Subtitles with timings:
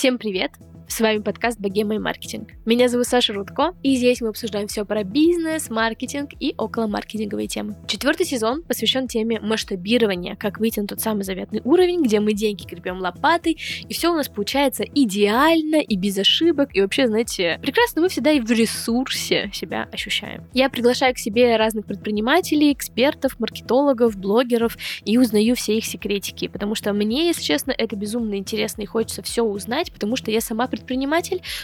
[0.00, 0.52] Всем привет!
[1.00, 2.50] С вами подкаст «Богема и маркетинг».
[2.66, 7.48] Меня зовут Саша Рудко, и здесь мы обсуждаем все про бизнес, маркетинг и около маркетинговые
[7.48, 7.74] темы.
[7.86, 12.66] Четвертый сезон посвящен теме масштабирования, как выйти на тот самый заветный уровень, где мы деньги
[12.66, 13.56] гребем лопатой,
[13.88, 18.32] и все у нас получается идеально и без ошибок, и вообще, знаете, прекрасно мы всегда
[18.32, 20.44] и в ресурсе себя ощущаем.
[20.52, 24.76] Я приглашаю к себе разных предпринимателей, экспертов, маркетологов, блогеров
[25.06, 29.22] и узнаю все их секретики, потому что мне, если честно, это безумно интересно и хочется
[29.22, 30.89] все узнать, потому что я сама предприниматель,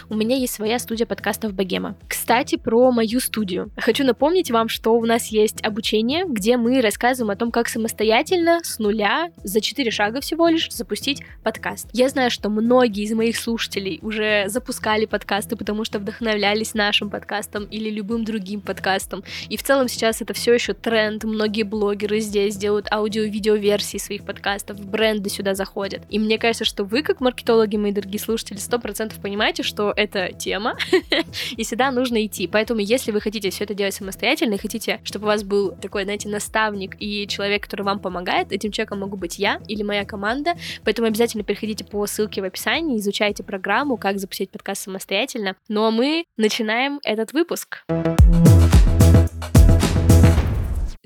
[0.09, 1.95] у меня есть своя студия подкастов Богема.
[2.07, 3.71] Кстати, про мою студию.
[3.77, 8.59] Хочу напомнить вам, что у нас есть обучение, где мы рассказываем о том, как самостоятельно,
[8.63, 11.89] с нуля, за 4 шага всего лишь, запустить подкаст.
[11.93, 17.65] Я знаю, что многие из моих слушателей уже запускали подкасты, потому что вдохновлялись нашим подкастом
[17.65, 19.23] или любым другим подкастом.
[19.49, 21.23] И в целом сейчас это все еще тренд.
[21.23, 26.01] Многие блогеры здесь делают аудио-видео версии своих подкастов, бренды сюда заходят.
[26.09, 30.31] И мне кажется, что вы, как маркетологи, мои дорогие слушатели, 100% 100% понимаете, что это
[30.33, 30.77] тема,
[31.57, 32.47] и сюда нужно идти.
[32.47, 36.03] Поэтому, если вы хотите все это делать самостоятельно, и хотите, чтобы у вас был такой,
[36.03, 40.55] знаете, наставник и человек, который вам помогает, этим человеком могу быть я или моя команда,
[40.83, 45.55] поэтому обязательно переходите по ссылке в описании, изучайте программу, как запустить подкаст самостоятельно.
[45.67, 47.83] Ну а мы начинаем этот выпуск.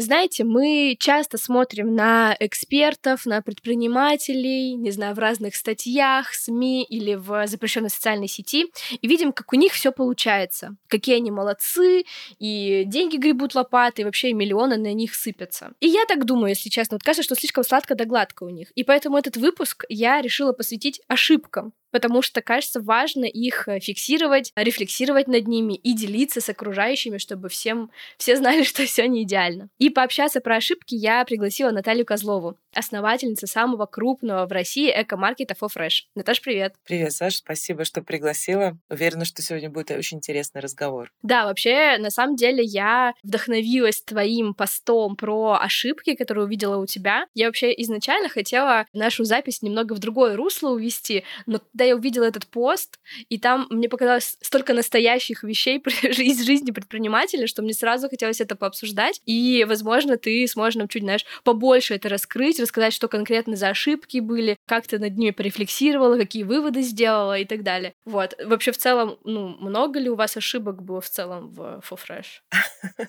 [0.02, 7.14] Знаете, мы часто смотрим на экспертов, на предпринимателей, не знаю, в разных статьях, СМИ или
[7.14, 8.66] в запрещенной социальной сети,
[9.00, 12.06] и видим, как у них все получается, какие они молодцы,
[12.40, 15.74] и деньги гребут лопаты, и вообще миллионы на них сыпятся.
[15.80, 18.72] И я так думаю, если честно, вот кажется, что слишком сладко да гладко у них.
[18.72, 24.52] И поэтому этот выпуск я решила посвятить ошибкам, потому что, кажется, важно их э, фиксировать,
[24.56, 29.70] рефлексировать над ними и делиться с окружающими, чтобы всем, все знали, что все не идеально.
[29.78, 36.04] И пообщаться про ошибки я пригласила Наталью Козлову, основательница самого крупного в России эко-маркета FoFresh.
[36.16, 36.76] Наташ, привет!
[36.86, 38.78] Привет, Саша, спасибо, что пригласила.
[38.90, 41.12] Уверена, что сегодня будет очень интересный разговор.
[41.22, 47.26] Да, вообще, на самом деле, я вдохновилась твоим постом про ошибки, которые увидела у тебя.
[47.34, 52.26] Я вообще изначально хотела нашу запись немного в другое русло увести, но когда я увидела
[52.26, 53.00] этот пост,
[53.30, 58.56] и там мне показалось столько настоящих вещей из жизни предпринимателя, что мне сразу хотелось это
[58.56, 59.22] пообсуждать.
[59.26, 64.20] И, возможно, ты сможешь нам чуть, знаешь, побольше это раскрыть, рассказать, что конкретно за ошибки
[64.20, 67.94] были, как ты над ними порефлексировала, какие выводы сделала и так далее.
[68.06, 68.36] Вот.
[68.44, 72.42] Вообще, в целом, ну, много ли у вас ошибок было в целом в FoFresh?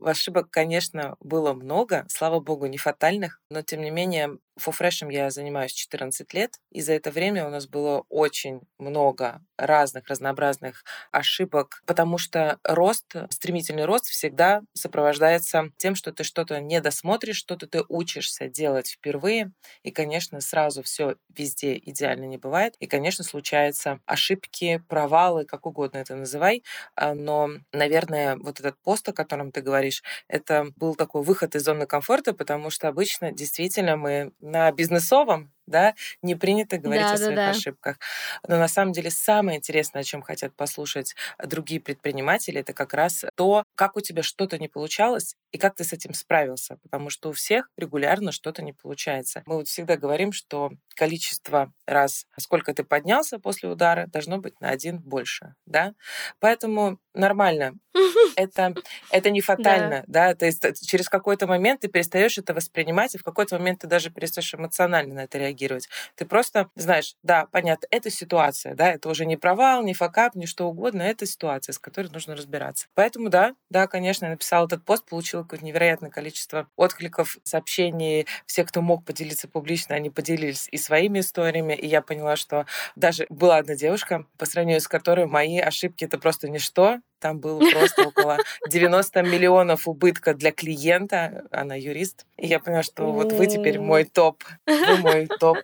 [0.00, 5.72] Ошибок, конечно, было много, слава богу, не фатальных, но тем не менее Фуфрешем я занимаюсь
[5.72, 12.18] 14 лет, и за это время у нас было очень много разных, разнообразных ошибок, потому
[12.18, 18.48] что рост, стремительный рост всегда сопровождается тем, что ты что-то не досмотришь, что-то ты учишься
[18.48, 25.44] делать впервые, и, конечно, сразу все везде идеально не бывает, и, конечно, случаются ошибки, провалы,
[25.44, 26.64] как угодно это называй,
[26.96, 29.87] а, но, наверное, вот этот пост, о котором ты говоришь,
[30.28, 35.94] это был такой выход из зоны комфорта, потому что обычно действительно мы на бизнесовом да,
[36.22, 37.50] не принято говорить да, о своих да.
[37.50, 37.98] ошибках.
[38.46, 43.24] Но на самом деле самое интересное, о чем хотят послушать другие предприниматели, это как раз
[43.34, 47.30] то, как у тебя что-то не получалось и как ты с этим справился, потому что
[47.30, 49.42] у всех регулярно что-то не получается.
[49.46, 54.70] Мы вот всегда говорим, что количество раз, сколько ты поднялся после удара, должно быть на
[54.70, 55.94] один больше, да,
[56.40, 57.74] поэтому нормально.
[58.36, 58.74] Это,
[59.10, 60.28] это не фатально, да.
[60.28, 63.88] да, то есть через какой-то момент ты перестаешь это воспринимать, и в какой-то момент ты
[63.88, 65.88] даже перестаешь эмоционально на это реагировать реагировать.
[66.16, 70.46] Ты просто знаешь, да, понятно, это ситуация, да, это уже не провал, не факап, не
[70.46, 72.86] что угодно, это ситуация, с которой нужно разбираться.
[72.94, 78.26] Поэтому да, да, конечно, я написала этот пост, получила какое-то невероятное количество откликов, сообщений.
[78.46, 82.66] Все, кто мог поделиться публично, они поделились и своими историями, и я поняла, что
[82.96, 87.58] даже была одна девушка, по сравнению с которой мои ошибки это просто ничто, там было
[87.70, 88.38] просто около
[88.68, 91.46] 90 миллионов убытка для клиента.
[91.50, 92.26] Она юрист.
[92.36, 95.58] И я поняла, что вот вы теперь мой топ, вы мой топ,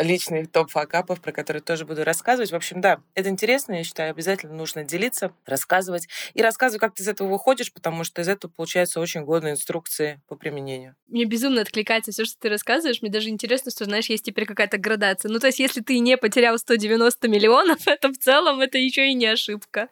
[0.00, 2.52] личный топ факапов, про которые тоже буду рассказывать.
[2.52, 6.08] В общем, да, это интересно, я считаю, обязательно нужно делиться, рассказывать.
[6.34, 10.20] И рассказывать, как ты из этого выходишь, потому что из этого получаются очень годные инструкции
[10.26, 10.94] по применению.
[11.08, 13.02] Мне безумно откликается все, что ты рассказываешь.
[13.02, 15.30] Мне даже интересно, что, знаешь, есть теперь какая-то градация.
[15.30, 19.14] Ну, то есть, если ты не потерял 190 миллионов, это в целом это еще и
[19.14, 19.88] не ошибка.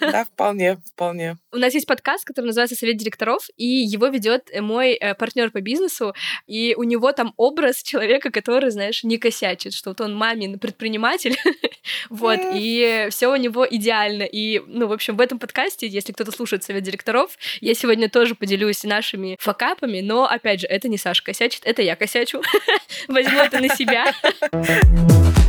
[0.00, 1.36] Да, вполне, вполне.
[1.52, 5.60] У нас есть подкаст, который называется «Совет директоров», и его ведет мой э, партнер по
[5.60, 6.14] бизнесу,
[6.46, 11.36] и у него там образ человека, который, знаешь, не косячит, что вот он мамин предприниматель,
[12.10, 14.24] вот, и все у него идеально.
[14.24, 18.34] И, ну, в общем, в этом подкасте, если кто-то слушает «Совет директоров», я сегодня тоже
[18.34, 22.42] поделюсь нашими факапами, но, опять же, это не Саша косячит, это я косячу.
[23.08, 24.12] Возьму это на себя.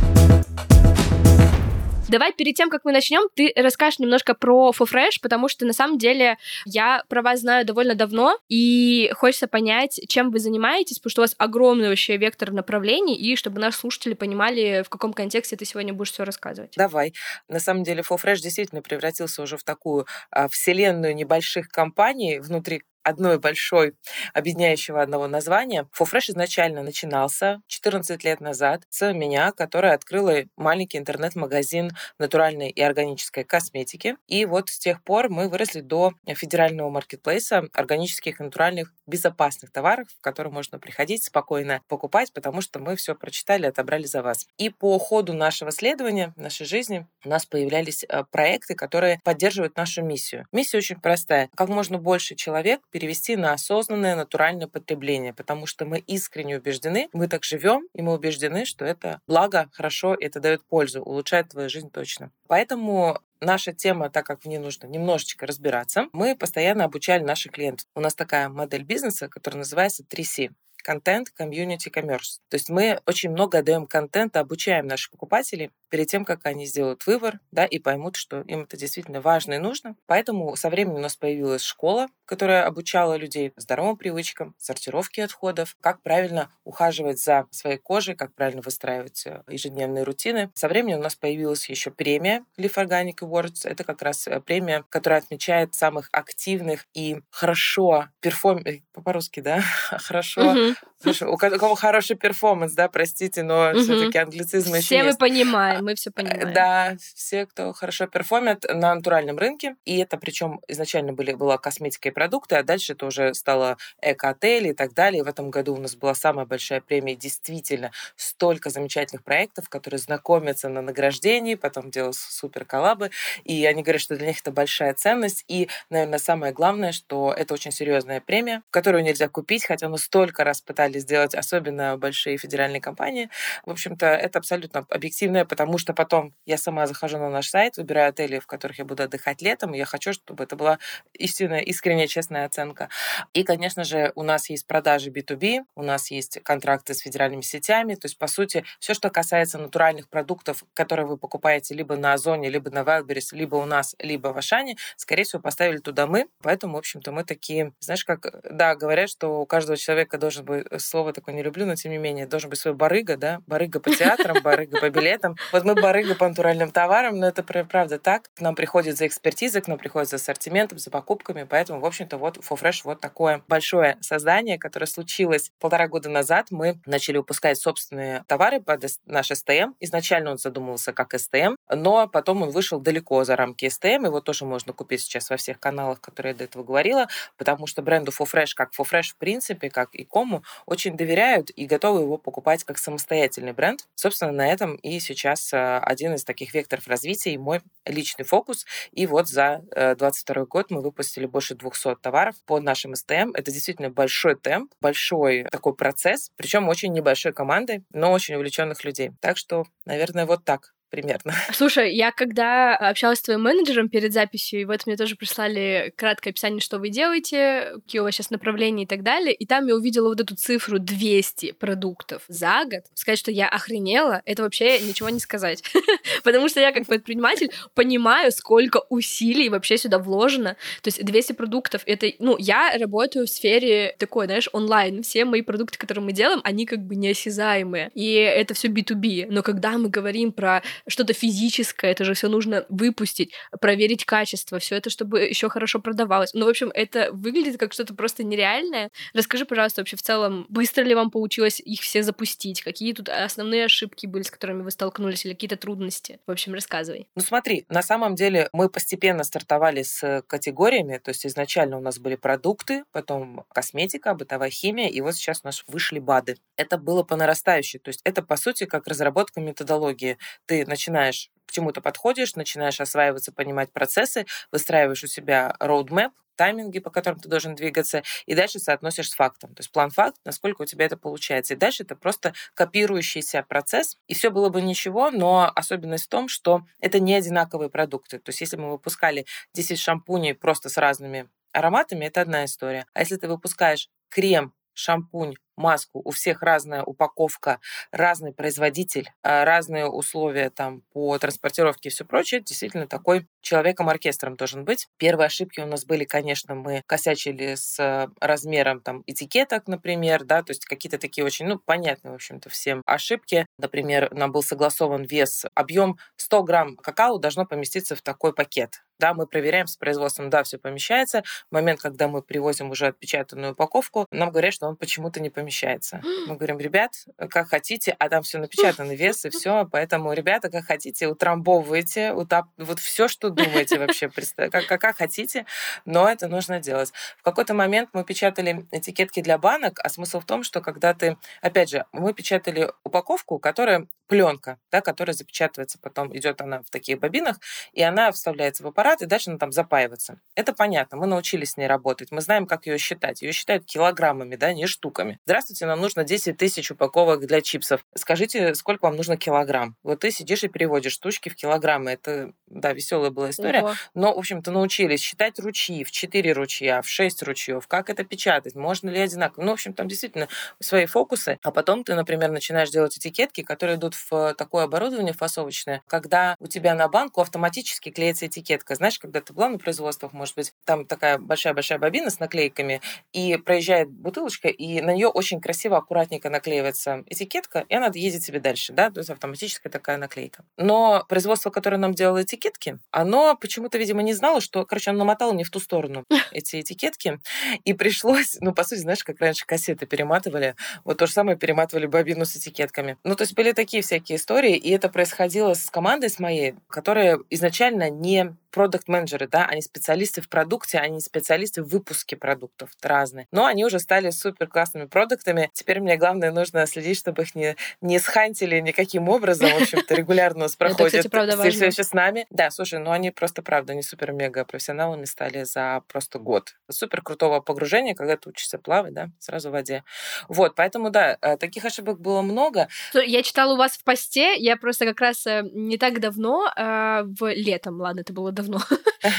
[2.08, 5.98] Давай перед тем, как мы начнем, ты расскажешь немножко про FoFresh, потому что на самом
[5.98, 11.22] деле я про вас знаю довольно давно, и хочется понять, чем вы занимаетесь, потому что
[11.22, 15.64] у вас огромный вообще вектор направлений, и чтобы наши слушатели понимали, в каком контексте ты
[15.64, 16.74] сегодня будешь все рассказывать.
[16.76, 17.12] Давай.
[17.48, 23.38] На самом деле FoFresh действительно превратился уже в такую а, вселенную небольших компаний, внутри одной
[23.38, 23.94] большой,
[24.34, 25.88] объединяющего одного названия.
[25.92, 33.44] Фуфреш изначально начинался 14 лет назад с меня, которая открыла маленький интернет-магазин натуральной и органической
[33.44, 34.16] косметики.
[34.26, 40.20] И вот с тех пор мы выросли до федерального маркетплейса органических, натуральных, безопасных товаров, в
[40.20, 44.46] которые можно приходить спокойно покупать, потому что мы все прочитали, отобрали за вас.
[44.58, 50.02] И по ходу нашего следования, нашей жизни, у нас появлялись э, проекты, которые поддерживают нашу
[50.02, 50.46] миссию.
[50.50, 51.48] Миссия очень простая.
[51.54, 57.28] Как можно больше человек перевести на осознанное натуральное потребление, потому что мы искренне убеждены, мы
[57.28, 61.90] так живем, и мы убеждены, что это благо, хорошо, это дает пользу, улучшает твою жизнь
[61.90, 62.30] точно.
[62.48, 67.86] Поэтому наша тема, так как в ней нужно немножечко разбираться, мы постоянно обучали наших клиентов.
[67.94, 70.52] У нас такая модель бизнеса, которая называется 3C
[70.86, 72.40] контент, комьюнити, коммерс.
[72.48, 77.04] То есть мы очень много даем контента, обучаем наших покупателей перед тем, как они сделают
[77.08, 79.96] выбор, да, и поймут, что им это действительно важно и нужно.
[80.06, 86.02] Поэтому со временем у нас появилась школа, которая обучала людей здоровым привычкам, сортировке отходов, как
[86.02, 90.52] правильно ухаживать за своей кожей, как правильно выстраивать э, ежедневные рутины.
[90.54, 93.68] Со временем у нас появилась еще премия Leaf Organic Awards.
[93.68, 98.62] Это как раз э, премия, которая отмечает самых активных и хорошо перформ...
[98.64, 99.60] Э, по-русски, да?
[99.90, 100.74] хорошо.
[101.02, 103.80] Слушай, у кого хороший performance, да, простите, но угу.
[103.80, 106.52] все-таки англицизм еще Все мы понимаем, мы все понимаем.
[106.52, 111.58] Да, все, кто хорошо perform ит на натуральном рынке, и это причем изначально были, была
[111.58, 115.20] косметика и продукты, а дальше это уже стало эко-отели и так далее.
[115.20, 119.98] И в этом году у нас была самая большая премия, действительно, столько замечательных проектов, которые
[119.98, 123.10] знакомятся на награждении, потом делают супер коллабы,
[123.44, 127.52] и они говорят, что для них это большая ценность, и, наверное, самое главное, что это
[127.54, 132.80] очень серьезная премия, которую нельзя купить, хотя мы столько раз пытались сделать, особенно большие федеральные
[132.80, 133.30] компании.
[133.64, 138.10] В общем-то, это абсолютно объективное, потому что потом я сама захожу на наш сайт, выбираю
[138.10, 140.78] отели, в которых я буду отдыхать летом, и я хочу, чтобы это была
[141.14, 142.88] истинная, искренняя, честная оценка.
[143.32, 147.94] И, конечно же, у нас есть продажи B2B, у нас есть контракты с федеральными сетями,
[147.94, 152.50] то есть, по сути, все, что касается натуральных продуктов, которые вы покупаете либо на Озоне,
[152.50, 156.74] либо на Wildberries, либо у нас, либо в Ашане, скорее всего, поставили туда мы, поэтому,
[156.74, 160.78] в общем-то, мы такие, знаешь, как, да, говорят, что у каждого человека должен быть э,
[160.78, 163.90] слово такое не люблю, но тем не менее, должен быть свой барыга, да, барыга по
[163.90, 165.36] театрам, барыга по билетам.
[165.52, 168.30] Вот мы барыга по натуральным товарам, но это правда так.
[168.34, 172.16] К нам приходят за экспертизой, к нам приходят за ассортиментом, за покупками, поэтому, в общем-то,
[172.16, 176.46] вот FoFresh вот такое большое создание, которое случилось полтора года назад.
[176.50, 179.72] Мы начали выпускать собственные товары под наш СТМ.
[179.80, 184.44] Изначально он задумывался как СТМ, но потом он вышел далеко за рамки СТМ, его тоже
[184.44, 188.52] можно купить сейчас во всех каналах, которые я до этого говорила, потому что бренду FoFresh,
[188.54, 190.35] как FoFresh в принципе, как и кому,
[190.66, 193.86] очень доверяют и готовы его покупать как самостоятельный бренд.
[193.94, 198.66] Собственно, на этом и сейчас э, один из таких векторов развития и мой личный фокус.
[198.92, 203.30] И вот за 2022 э, год мы выпустили больше 200 товаров под нашим СТМ.
[203.34, 209.12] Это действительно большой темп, большой такой процесс, причем очень небольшой командой, но очень увлеченных людей.
[209.20, 211.34] Так что, наверное, вот так примерно.
[211.52, 216.30] Слушай, я когда общалась с твоим менеджером перед записью, и вот мне тоже прислали краткое
[216.30, 219.74] описание, что вы делаете, какие у вас сейчас направления и так далее, и там я
[219.74, 222.84] увидела вот эту цифру 200 продуктов за год.
[222.94, 225.62] Сказать, что я охренела, это вообще ничего не сказать.
[226.24, 230.56] Потому что я как предприниматель понимаю, сколько усилий вообще сюда вложено.
[230.82, 235.02] То есть 200 продуктов, это, ну, я работаю в сфере такой, знаешь, онлайн.
[235.02, 237.90] Все мои продукты, которые мы делаем, они как бы неосязаемые.
[237.94, 239.26] И это все B2B.
[239.30, 244.76] Но когда мы говорим про что-то физическое, это же все нужно выпустить, проверить качество, все
[244.76, 246.34] это, чтобы еще хорошо продавалось.
[246.34, 248.90] Ну, в общем, это выглядит как что-то просто нереальное.
[249.14, 252.62] Расскажи, пожалуйста, вообще в целом, быстро ли вам получилось их все запустить?
[252.62, 256.20] Какие тут основные ошибки были, с которыми вы столкнулись, или какие-то трудности?
[256.26, 257.08] В общем, рассказывай.
[257.14, 261.98] Ну, смотри, на самом деле мы постепенно стартовали с категориями, то есть изначально у нас
[261.98, 266.36] были продукты, потом косметика, бытовая химия, и вот сейчас у нас вышли БАДы.
[266.56, 270.18] Это было по нарастающей, то есть это, по сути, как разработка методологии.
[270.46, 276.90] Ты начинаешь к чему-то подходишь, начинаешь осваиваться, понимать процессы, выстраиваешь у себя roadmap, тайминги, по
[276.90, 279.54] которым ты должен двигаться, и дальше соотносишь с фактом.
[279.54, 281.54] То есть план-факт, насколько у тебя это получается.
[281.54, 286.28] И дальше это просто копирующийся процесс, и все было бы ничего, но особенность в том,
[286.28, 288.18] что это не одинаковые продукты.
[288.18, 292.86] То есть если мы выпускали 10 шампуней просто с разными ароматами, это одна история.
[292.92, 296.00] А если ты выпускаешь крем шампунь, маску.
[296.04, 302.40] У всех разная упаковка, разный производитель, а, разные условия там по транспортировке и все прочее.
[302.42, 304.88] Действительно, такой человеком-оркестром должен быть.
[304.98, 310.42] Первые ошибки у нас были, конечно, мы косячили с э, размером там этикеток, например, да,
[310.42, 313.46] то есть какие-то такие очень, ну, понятные, в общем-то, всем ошибки.
[313.58, 318.82] Например, нам был согласован вес, объем 100 грамм какао должно поместиться в такой пакет.
[318.98, 321.22] Да, мы проверяем с производством, да, все помещается.
[321.50, 326.00] В момент, когда мы привозим уже отпечатанную упаковку, нам говорят, что он почему-то не помещается.
[326.26, 326.92] Мы говорим, ребят,
[327.28, 332.46] как хотите, а там все напечатано, вес и все, поэтому, ребята, как хотите, утрамбовывайте, утап...
[332.56, 335.46] вот все, что думаете вообще, как, как, как хотите,
[335.84, 336.92] но это нужно делать.
[337.18, 341.16] В какой-то момент мы печатали этикетки для банок, а смысл в том, что когда ты,
[341.42, 346.98] опять же, мы печатали упаковку, которая пленка, да, которая запечатывается, потом идет она в таких
[346.98, 347.38] бобинах,
[347.72, 350.20] и она вставляется в аппарат, и дальше она там запаивается.
[350.34, 353.22] Это понятно, мы научились с ней работать, мы знаем, как ее считать.
[353.22, 355.18] Ее считают килограммами, да, не штуками.
[355.26, 357.84] Здравствуйте, нам нужно 10 тысяч упаковок для чипсов.
[357.94, 359.76] Скажите, сколько вам нужно килограмм?
[359.82, 361.90] Вот ты сидишь и переводишь штучки в килограммы.
[361.90, 363.62] Это, да, веселая была история.
[363.62, 363.74] Ого.
[363.94, 368.54] Но, в общем-то, научились считать ручьи в 4 ручья, в 6 ручьев, как это печатать,
[368.54, 369.44] можно ли одинаково.
[369.44, 370.28] Ну, в общем, там действительно
[370.60, 371.38] свои фокусы.
[371.42, 376.46] А потом ты, например, начинаешь делать этикетки, которые идут в такое оборудование фасовочное, когда у
[376.46, 378.74] тебя на банку автоматически клеится этикетка.
[378.74, 382.80] Знаешь, когда ты была на производствах, может быть, там такая большая-большая бобина с наклейками,
[383.12, 388.40] и проезжает бутылочка, и на нее очень красиво, аккуратненько наклеивается этикетка, и она едет себе
[388.40, 390.44] дальше, да, то есть автоматическая такая наклейка.
[390.56, 395.32] Но производство, которое нам делало этикетки, оно почему-то, видимо, не знало, что, короче, оно намотало
[395.32, 397.18] не в ту сторону эти этикетки,
[397.64, 401.86] и пришлось, ну, по сути, знаешь, как раньше кассеты перематывали, вот то же самое перематывали
[401.86, 402.96] бобину с этикетками.
[403.04, 407.18] Ну, то есть были такие всякие истории, и это происходило с командой с моей, которая
[407.30, 413.26] изначально не продукт-менеджеры, да, они специалисты в продукте, они специалисты в выпуске продуктов разные.
[413.30, 415.50] Но они уже стали супер классными продуктами.
[415.52, 419.50] Теперь мне главное нужно следить, чтобы их не, не схантили никаким образом.
[419.50, 420.94] В общем-то, регулярно у нас проходит.
[421.04, 422.26] Это, кстати, Все еще с нами.
[422.30, 426.56] Да, слушай, ну они просто, правда, они супер-мега профессионалами стали за просто год.
[426.70, 429.84] Супер крутого погружения, когда ты учишься плавать, да, сразу в воде.
[430.28, 432.68] Вот, поэтому, да, э, таких ошибок было много.
[432.94, 437.02] Я читала у вас в посте, я просто как раз э, не так давно, э,
[437.04, 438.45] в летом, ладно, это было давно,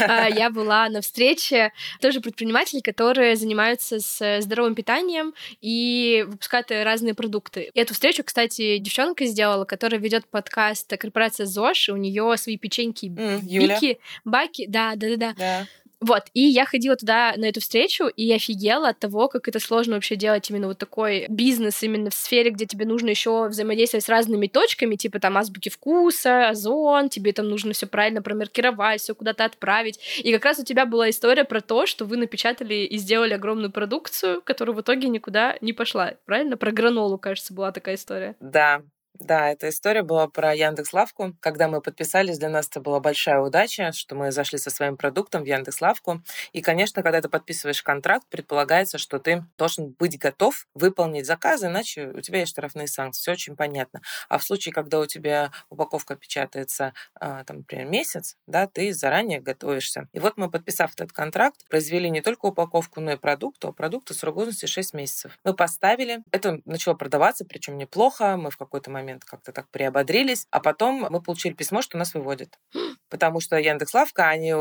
[0.02, 7.14] а, я была на встрече тоже предпринимателей, которые занимаются с здоровым питанием и выпускают разные
[7.14, 7.72] продукты.
[7.74, 13.06] И эту встречу, кстати, девчонка сделала, которая ведет подкаст корпорация ЗОЖ, у нее свои печеньки
[13.06, 15.68] mm, Бики, Баки, да, да, да, да.
[16.00, 19.96] Вот, и я ходила туда на эту встречу и офигела от того, как это сложно
[19.96, 24.10] вообще делать именно вот такой бизнес именно в сфере, где тебе нужно еще взаимодействовать с
[24.10, 29.46] разными точками, типа там азбуки вкуса, озон, тебе там нужно все правильно промаркировать, все куда-то
[29.46, 30.00] отправить.
[30.20, 33.72] И как раз у тебя была история про то, что вы напечатали и сделали огромную
[33.72, 36.13] продукцию, которая в итоге никуда не пошла.
[36.25, 36.58] Правильно?
[36.58, 38.36] Про гранолу, кажется, была такая история.
[38.39, 38.84] Да,
[39.20, 41.36] да, эта история была про Яндекс Лавку.
[41.40, 45.44] Когда мы подписались, для нас это была большая удача, что мы зашли со своим продуктом
[45.44, 46.22] в Яндекс Лавку.
[46.54, 52.08] И, конечно, когда ты подписываешь контракт, предполагается, что ты должен быть готов выполнить заказы, иначе
[52.08, 53.22] у тебя есть штрафные санкции.
[53.22, 54.02] Все очень понятно.
[54.30, 59.40] А в случае, когда у тебя упаковка печатается, а, там, например, месяц, да, ты заранее
[59.40, 60.08] готовишься.
[60.14, 63.74] И вот мы, подписав этот контракт, произвели не только упаковку, но и продукт, а у
[63.74, 65.38] продукта срок годности 6 месяцев.
[65.44, 68.38] Мы поставили, это начало продаваться, причем неплохо.
[68.38, 72.14] Мы в какой-то момент момент как-то так приободрились, а потом мы получили письмо, что нас
[72.14, 72.60] выводят.
[73.10, 74.52] Потому что Яндекс.Лавка, они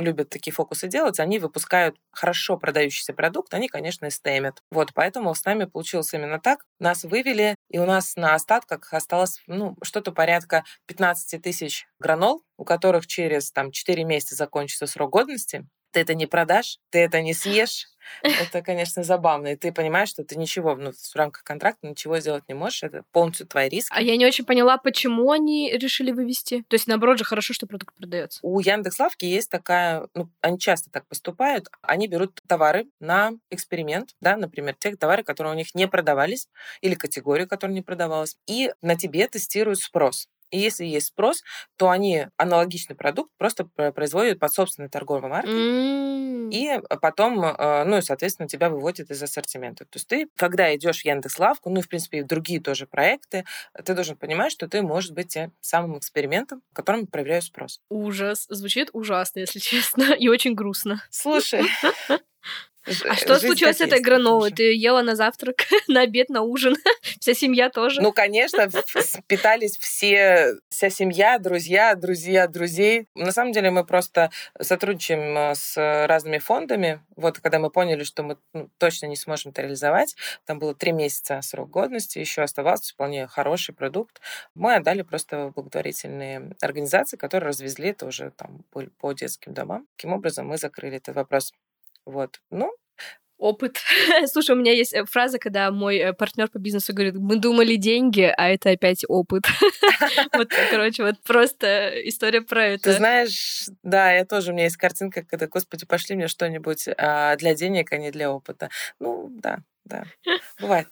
[0.00, 4.62] любят такие фокусы делать, они выпускают хорошо продающийся продукт, они, конечно, стемят.
[4.70, 6.64] Вот, поэтому с нами получилось именно так.
[6.78, 12.64] Нас вывели, и у нас на остатках осталось ну, что-то порядка 15 тысяч гранол, у
[12.64, 15.66] которых через там, 4 месяца закончится срок годности.
[15.92, 17.86] Ты это не продашь, ты это не съешь,
[18.22, 19.48] это, конечно, забавно.
[19.48, 22.82] И ты понимаешь, что ты ничего ну, в рамках контракта ничего сделать не можешь.
[22.82, 23.92] Это полностью твой риск.
[23.94, 26.64] А я не очень поняла, почему они решили вывести.
[26.68, 28.40] То есть, наоборот же, хорошо, что продукт продается.
[28.42, 31.68] У Яндекс.Лавки есть такая, ну, они часто так поступают.
[31.82, 36.48] Они берут товары на эксперимент, да, например, те товары, которые у них не продавались,
[36.80, 40.28] или категорию, которая не продавалась, и на тебе тестируют спрос.
[40.50, 41.42] И если есть спрос,
[41.76, 45.52] то они аналогичный продукт просто производят под собственной торговой маркой.
[45.52, 46.50] Mm.
[46.50, 49.84] И потом, э, ну и, соответственно, тебя выводят из ассортимента.
[49.84, 52.86] То есть ты, когда идешь в Яндекс.Лавку, ну и, в принципе, и в другие тоже
[52.86, 53.44] проекты,
[53.84, 57.80] ты должен понимать, что ты можешь быть самым экспериментом, которым проверяю спрос.
[57.90, 58.46] Ужас.
[58.48, 61.02] Звучит ужасно, если честно, и очень грустно.
[61.10, 61.64] Слушай,
[63.08, 64.50] А что случилось с этой гранолой?
[64.50, 65.56] Ты ела на завтрак,
[65.88, 66.76] на обед, на ужин?
[67.20, 68.00] Вся семья тоже?
[68.00, 68.68] Ну, конечно,
[69.26, 73.06] питались все, вся семья, друзья, друзья друзей.
[73.14, 74.30] На самом деле мы просто
[74.60, 75.76] сотрудничаем э, с
[76.06, 77.00] разными фондами.
[77.16, 80.92] Вот когда мы поняли, что мы ну, точно не сможем это реализовать, там было три
[80.92, 84.20] месяца срок годности, еще оставался вполне хороший продукт.
[84.54, 88.64] Мы отдали просто благотворительные организации, которые развезли это уже там
[88.98, 89.86] по детским домам.
[89.96, 91.52] Таким образом, мы закрыли этот вопрос.
[92.08, 92.40] Вот.
[92.50, 92.72] Ну,
[93.36, 93.76] опыт.
[94.26, 97.76] Слушай, у меня есть э, фраза, когда мой э, партнер по бизнесу говорит, мы думали
[97.76, 99.44] деньги, а это опять опыт.
[100.32, 102.84] Вот, короче, вот просто история про это.
[102.84, 107.36] Ты знаешь, да, я тоже, у меня есть картинка, когда, господи, пошли мне что-нибудь а,
[107.36, 108.70] для денег, а не для опыта.
[109.00, 110.04] Ну, да, да,
[110.60, 110.88] бывает.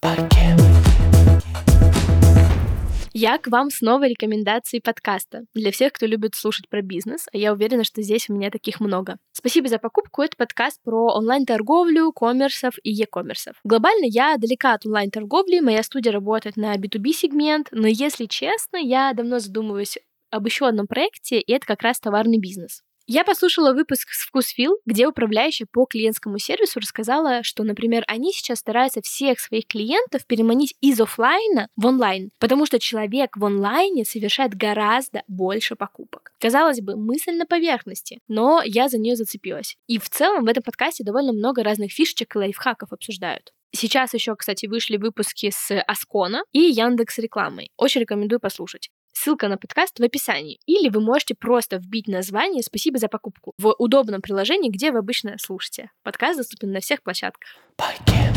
[3.19, 7.55] Я к вам снова рекомендации подкаста для всех, кто любит слушать про бизнес, а я
[7.55, 9.17] уверена, что здесь у меня таких много.
[9.33, 10.21] Спасибо за покупку.
[10.21, 13.57] Это подкаст про онлайн-торговлю, коммерсов и e-коммерсов.
[13.65, 19.15] Глобально я далека от онлайн-торговли, моя студия работает на B2B сегмент, но если честно, я
[19.15, 19.97] давно задумываюсь
[20.29, 22.83] об еще одном проекте, и это как раз товарный бизнес.
[23.09, 28.59] Я послушала выпуск с Вкусфил, где управляющая по клиентскому сервису рассказала, что, например, они сейчас
[28.59, 34.57] стараются всех своих клиентов переманить из офлайна в онлайн, потому что человек в онлайне совершает
[34.57, 36.33] гораздо больше покупок.
[36.41, 39.77] Казалось бы, мысль на поверхности, но я за нее зацепилась.
[39.87, 43.53] И в целом в этом подкасте довольно много разных фишечек и лайфхаков обсуждают.
[43.71, 47.71] Сейчас еще, кстати, вышли выпуски с Аскона и Яндекс рекламой.
[47.77, 48.91] Очень рекомендую послушать.
[49.19, 50.61] Ссылка на подкаст в описании.
[50.67, 55.37] Или вы можете просто вбить название «Спасибо за покупку» в удобном приложении, где вы обычно
[55.39, 55.91] слушаете.
[56.03, 57.49] Подкаст доступен на всех площадках.
[57.79, 58.36] Podcast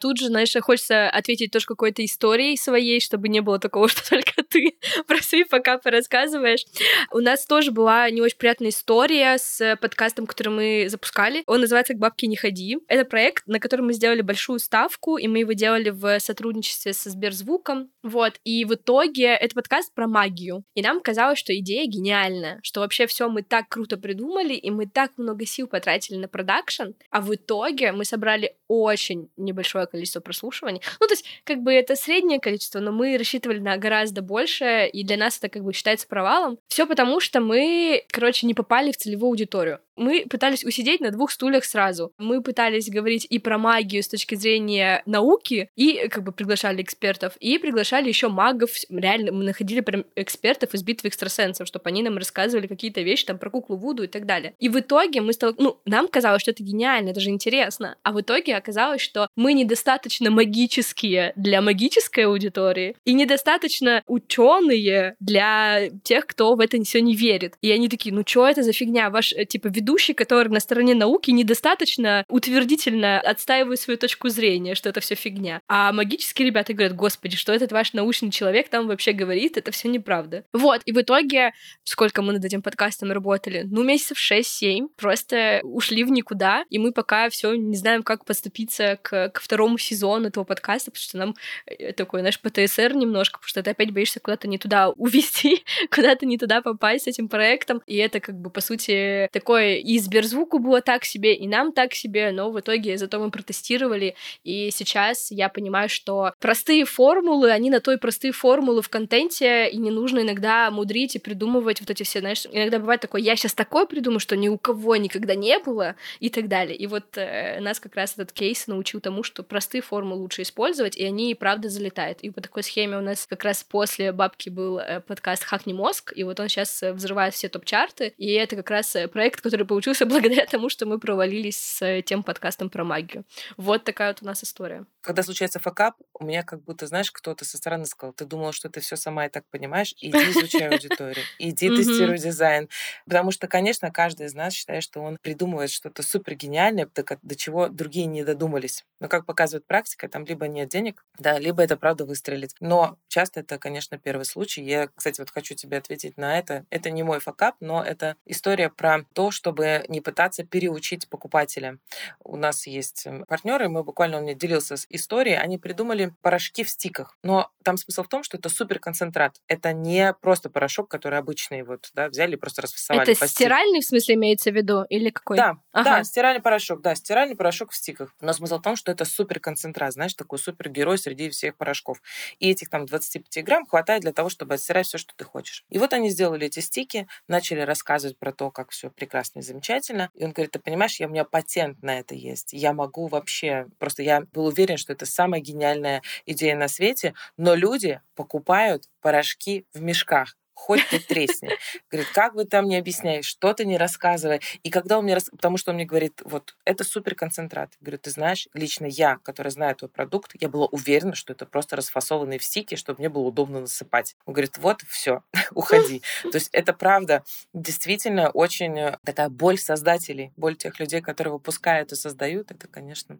[0.00, 4.42] тут же, знаешь, хочется ответить тоже какой-то историей своей, чтобы не было такого, что только
[4.48, 4.76] ты
[5.06, 6.64] про свои пока порассказываешь.
[7.12, 11.42] У нас тоже была не очень приятная история с подкастом, который мы запускали.
[11.46, 12.78] Он называется «К бабке не ходи».
[12.88, 17.10] Это проект, на котором мы сделали большую ставку, и мы его делали в сотрудничестве со
[17.10, 17.90] Сберзвуком.
[18.02, 18.40] Вот.
[18.44, 20.64] И в итоге это подкаст про магию.
[20.74, 24.86] И нам казалось, что идея гениальная, что вообще все мы так круто придумали, и мы
[24.86, 30.80] так много сил потратили на продакшн, а в итоге мы собрали очень небольшое количество прослушиваний.
[31.00, 35.04] Ну, то есть, как бы это среднее количество, но мы рассчитывали на гораздо больше, и
[35.04, 36.58] для нас это как бы считается провалом.
[36.68, 41.30] Все потому, что мы, короче, не попали в целевую аудиторию мы пытались усидеть на двух
[41.30, 42.12] стульях сразу.
[42.18, 47.36] Мы пытались говорить и про магию с точки зрения науки, и как бы приглашали экспертов,
[47.38, 48.70] и приглашали еще магов.
[48.88, 53.38] Реально, мы находили прям экспертов из битвы экстрасенсов, чтобы они нам рассказывали какие-то вещи там
[53.38, 54.54] про куклу Вуду и так далее.
[54.58, 55.54] И в итоге мы стал...
[55.58, 57.96] Ну, нам казалось, что это гениально, это же интересно.
[58.02, 65.90] А в итоге оказалось, что мы недостаточно магические для магической аудитории и недостаточно ученые для
[66.02, 67.54] тех, кто в это все не верит.
[67.60, 69.10] И они такие, ну что это за фигня?
[69.10, 74.74] Ваш, э, типа, ведущий ведущий, который на стороне науки недостаточно утвердительно отстаивает свою точку зрения,
[74.74, 75.60] что это все фигня.
[75.68, 79.88] А магические ребята говорят, господи, что этот ваш научный человек там вообще говорит, это все
[79.88, 80.44] неправда.
[80.52, 83.64] Вот, и в итоге, сколько мы над этим подкастом работали?
[83.68, 88.96] Ну, месяцев 6-7, просто ушли в никуда, и мы пока все не знаем, как поступиться
[89.02, 91.34] к, к второму сезону этого подкаста, потому что нам
[91.66, 96.26] э, такой, знаешь, ПТСР немножко, потому что ты опять боишься куда-то не туда увести, куда-то
[96.26, 100.58] не туда попасть с этим проектом, и это как бы, по сути, такое и Сберзвуку
[100.58, 105.30] было так себе, и нам так себе, но в итоге зато мы протестировали, и сейчас
[105.30, 110.20] я понимаю, что простые формулы, они на той простые формулы в контенте, и не нужно
[110.20, 114.20] иногда мудрить и придумывать вот эти все, знаешь, иногда бывает такое, я сейчас такое придумаю,
[114.20, 116.76] что ни у кого никогда не было, и так далее.
[116.76, 120.96] И вот э, нас как раз этот кейс научил тому, что простые формулы лучше использовать,
[120.96, 122.20] и они и правда залетают.
[122.20, 126.12] И по такой схеме у нас как раз после бабки был э, подкаст «Хакни мозг»,
[126.14, 129.59] и вот он сейчас э, взрывает все топ-чарты, и это как раз э, проект, который
[129.64, 133.24] получился благодаря тому, что мы провалились с тем подкастом про магию.
[133.56, 134.86] Вот такая вот у нас история.
[135.00, 138.68] Когда случается факап, у меня как будто, знаешь, кто-то со стороны сказал, ты думала, что
[138.68, 142.68] ты все сама и так понимаешь, иди изучай аудиторию, иди тестируй дизайн.
[143.06, 146.88] Потому что, конечно, каждый из нас считает, что он придумывает что-то супер гениальное,
[147.22, 148.84] до чего другие не додумались.
[149.00, 152.54] Но, как показывает практика, там либо нет денег, да, либо это правда выстрелит.
[152.60, 154.62] Но часто это, конечно, первый случай.
[154.62, 156.66] Я, кстати, вот хочу тебе ответить на это.
[156.70, 161.78] Это не мой факап, но это история про то, чтобы не пытаться переучить покупателя.
[162.22, 166.62] У нас есть эм, партнеры, мы буквально, он мне делился с историей, они придумали порошки
[166.62, 167.16] в стиках.
[167.24, 169.40] Но там смысл в том, что это суперконцентрат.
[169.48, 173.12] Это не просто порошок, который обычный, вот, да, взяли и просто расфасовали.
[173.12, 174.84] Это стиральный, в смысле, имеется в виду?
[174.88, 175.36] Или какой?
[175.36, 175.98] Да, ага.
[175.98, 178.14] да, стиральный порошок, да, стиральный порошок в стиках.
[178.20, 182.00] Но смысл в том, что это суперконцентрат, знаешь, такой супергерой среди всех порошков.
[182.38, 185.64] И этих там 25 грамм хватает для того, чтобы отстирать все, что ты хочешь.
[185.70, 190.10] И вот они сделали эти стики, начали рассказывать про то, как все прекрасно очень замечательно.
[190.14, 192.52] И он говорит, ты понимаешь, я, у меня патент на это есть.
[192.52, 193.66] Я могу вообще...
[193.78, 199.66] Просто я был уверен, что это самая гениальная идея на свете, но люди покупают порошки
[199.74, 201.50] в мешках хоть ты тресни.
[201.90, 204.40] Говорит, как бы там не объясняй, что ты не рассказывай.
[204.62, 205.14] И когда он мне...
[205.14, 205.30] Рас...
[205.30, 207.72] Потому что он мне говорит, вот, это супер концентрат.
[207.80, 211.76] Говорю, ты знаешь, лично я, которая знает твой продукт, я была уверена, что это просто
[211.76, 214.16] расфасованные в стики, чтобы мне было удобно насыпать.
[214.26, 216.02] Он говорит, вот, все, уходи.
[216.22, 221.92] То есть это правда действительно очень э, такая боль создателей, боль тех людей, которые выпускают
[221.92, 222.50] и создают.
[222.50, 223.18] Это, конечно,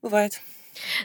[0.00, 0.40] бывает.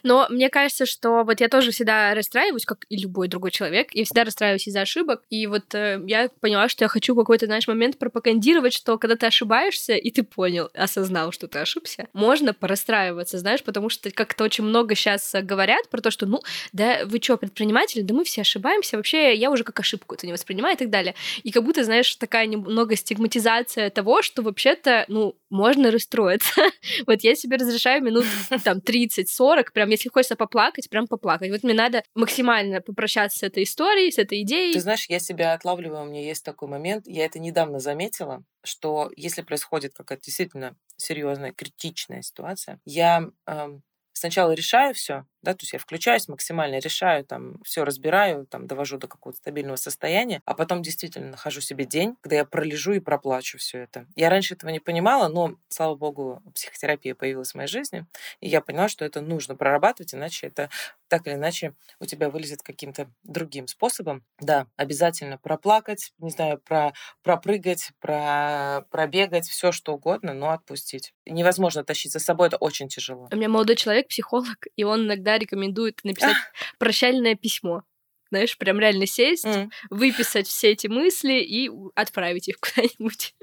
[0.04, 3.94] Но мне кажется, что вот я тоже всегда расстраиваюсь, как и любой другой человек.
[3.94, 5.24] Я всегда расстраиваюсь из-за ошибок.
[5.30, 9.26] И вот э, я поняла, что я хочу какой-то, знаешь, момент пропагандировать, что когда ты
[9.26, 14.64] ошибаешься, и ты понял, осознал, что ты ошибся, можно порастраиваться, знаешь, потому что как-то очень
[14.64, 16.42] много сейчас говорят про то, что, ну,
[16.74, 20.34] да вы что, предприниматели, да мы все ошибаемся, вообще я уже как ошибку это не
[20.34, 21.16] воспринимаю и так далее.
[21.44, 26.54] И как будто, знаешь, такая немного стигматизация того, что вообще-то, ну, можно расстроиться.
[27.08, 28.26] вот я себе разрешаю минут
[28.64, 31.50] там 30-40 40, прям если хочется поплакать, прям поплакать.
[31.50, 34.74] Вот мне надо максимально попрощаться с этой историей, с этой идеей.
[34.74, 39.12] Ты знаешь, я себя отлавливаю, у меня есть такой момент, я это недавно заметила, что
[39.16, 45.74] если происходит какая-то действительно серьезная, критичная ситуация, я эм, сначала решаю все, да, то есть
[45.74, 50.82] я включаюсь максимально, решаю, там, все разбираю, там, довожу до какого-то стабильного состояния, а потом
[50.82, 54.08] действительно нахожу себе день, когда я пролежу и проплачу все это.
[54.16, 58.06] Я раньше этого не понимала, но, слава богу, психотерапия появилась в моей жизни,
[58.42, 60.70] и я поняла, что это нужно прорабатывать, иначе это
[61.08, 64.24] так или иначе у тебя вылезет каким-то другим способом.
[64.40, 71.14] Да, обязательно проплакать, не знаю, про, пропрыгать, про, пробегать, все что угодно, но отпустить.
[71.26, 73.28] Невозможно тащить за собой, это очень тяжело.
[73.32, 76.38] У меня молодой человек, психолог, и он иногда рекомендует написать
[76.78, 77.84] прощальное письмо.
[78.32, 79.70] Знаешь, прям реально сесть, mm.
[79.90, 83.36] выписать все эти мысли и отправить их куда-нибудь.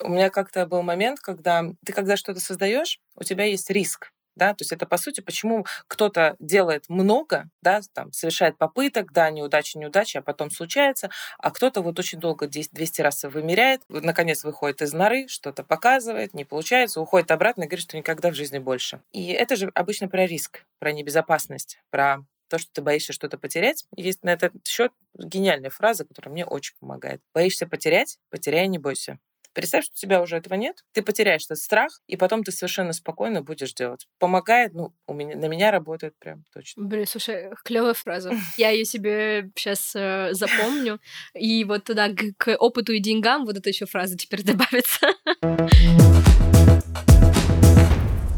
[0.00, 4.54] У меня как-то был момент, когда ты когда что-то создаешь, у тебя есть риск да,
[4.54, 9.78] то есть это по сути, почему кто-то делает много, да, там, совершает попыток, да, неудача,
[9.78, 14.92] неудача, а потом случается, а кто-то вот очень долго 200 раз вымеряет, наконец выходит из
[14.92, 19.00] норы, что-то показывает, не получается, уходит обратно и говорит, что никогда в жизни больше.
[19.12, 23.84] И это же обычно про риск, про небезопасность, про то, что ты боишься что-то потерять.
[23.96, 27.20] Есть на этот счет гениальная фраза, которая мне очень помогает.
[27.32, 28.18] Боишься потерять?
[28.30, 29.18] Потеряй, не бойся.
[29.54, 32.92] Представь, что у тебя уже этого нет, ты потеряешь этот страх, и потом ты совершенно
[32.92, 34.06] спокойно будешь делать.
[34.18, 36.84] Помогает, ну, у меня, на меня работает прям точно.
[36.84, 38.32] Блин, слушай, клевая фраза.
[38.56, 41.00] Я ее себе сейчас э, запомню.
[41.34, 45.08] И вот туда к, к опыту и деньгам вот эта еще фраза теперь добавится.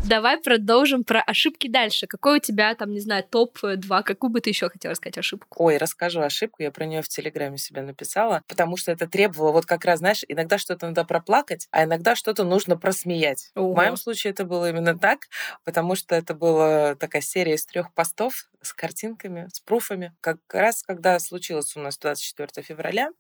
[0.09, 2.07] Давай продолжим про ошибки дальше.
[2.07, 4.05] Какой у тебя там, не знаю, топ-2?
[4.05, 5.65] Какую бы ты еще хотела сказать ошибку?
[5.65, 6.63] Ой, расскажу ошибку.
[6.63, 10.23] Я про нее в Телеграме себе написала, потому что это требовало вот как раз, знаешь,
[10.29, 13.51] иногда что-то надо проплакать, а иногда что-то нужно просмеять.
[13.57, 13.73] Ого.
[13.73, 15.27] В моем случае это было именно так,
[15.65, 20.15] потому что это была такая серия из трех постов с картинками, с пруфами.
[20.21, 23.11] Как раз когда случилось у нас 24 февраля,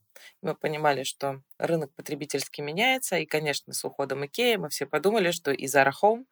[0.43, 5.53] мы понимали, что рынок потребительский меняется, и, конечно, с уходом Икеи мы все подумали, что
[5.53, 6.25] и Zara Home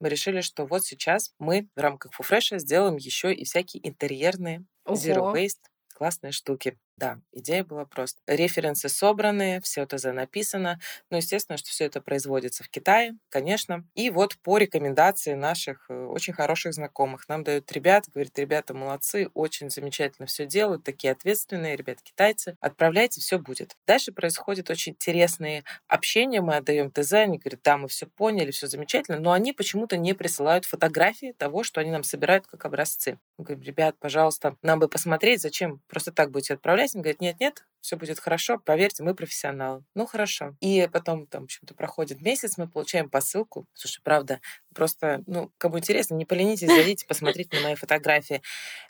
[0.00, 4.96] мы решили, что вот сейчас мы в рамках Фуфреша сделаем еще и всякие интерьерные Ого.
[4.96, 6.78] Zero Waste классные штуки.
[6.96, 8.20] Да, идея была просто.
[8.26, 10.78] Референсы собраны, все это написано.
[11.10, 13.84] Но, естественно, что все это производится в Китае, конечно.
[13.94, 19.28] И вот по рекомендации наших э, очень хороших знакомых нам дают ребят, говорит, ребята молодцы,
[19.34, 23.76] очень замечательно все делают, такие ответственные, ребят китайцы, отправляйте, все будет.
[23.86, 28.66] Дальше происходят очень интересные общения, мы отдаем ТЗ, они говорят, да, мы все поняли, все
[28.66, 33.18] замечательно, но они почему-то не присылают фотографии того, что они нам собирают как образцы.
[33.38, 37.64] Мы говорим, ребят, пожалуйста, нам бы посмотреть, зачем просто так будете отправлять Он говорит, нет-нет,
[37.80, 39.84] все будет хорошо, поверьте, мы профессионалы.
[39.94, 40.56] Ну, хорошо.
[40.60, 43.66] И потом, там, в общем-то, проходит месяц, мы получаем посылку.
[43.74, 44.40] Слушай, правда,
[44.74, 48.42] просто, ну, кому интересно, не поленитесь, зайдите, посмотрите на мои фотографии.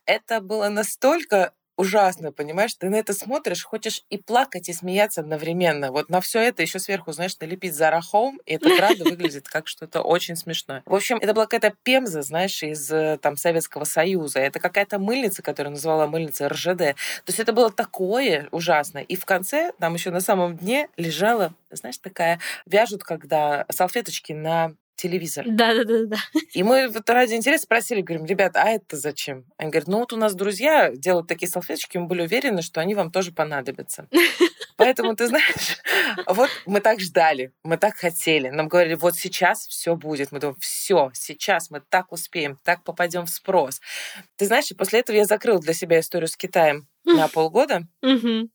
[0.05, 2.75] Это было настолько ужасно, понимаешь?
[2.75, 5.91] Ты на это смотришь, хочешь и плакать, и смеяться одновременно.
[5.91, 9.69] Вот на все это еще сверху, знаешь, налепить Zara Home, и это правда выглядит как
[9.69, 10.83] что-то очень смешное.
[10.87, 14.41] В общем, это была какая-то пемза, знаешь, из э, там Советского Союза.
[14.41, 16.77] Это какая-то мыльница, которую называла мыльница РЖД.
[16.77, 18.99] То есть это было такое ужасно.
[18.99, 24.75] И в конце, там еще на самом дне лежала, знаешь, такая, вяжут, когда салфеточки на
[24.95, 25.45] телевизор.
[25.49, 26.17] Да, да, да, да.
[26.53, 29.45] И мы вот ради интереса спросили, говорим, ребят, а это зачем?
[29.57, 32.95] Они говорят, ну вот у нас друзья делают такие салфеточки, мы были уверены, что они
[32.95, 34.09] вам тоже понадобятся.
[34.85, 35.81] Поэтому, ты знаешь,
[36.27, 38.49] вот мы так ждали, мы так хотели.
[38.49, 40.33] Нам говорили, вот сейчас все будет.
[40.33, 43.81] Мы думаем, все, сейчас мы так успеем, так попадем в спрос.
[44.37, 47.83] Ты знаешь, и после этого я закрыл для себя историю с Китаем на полгода.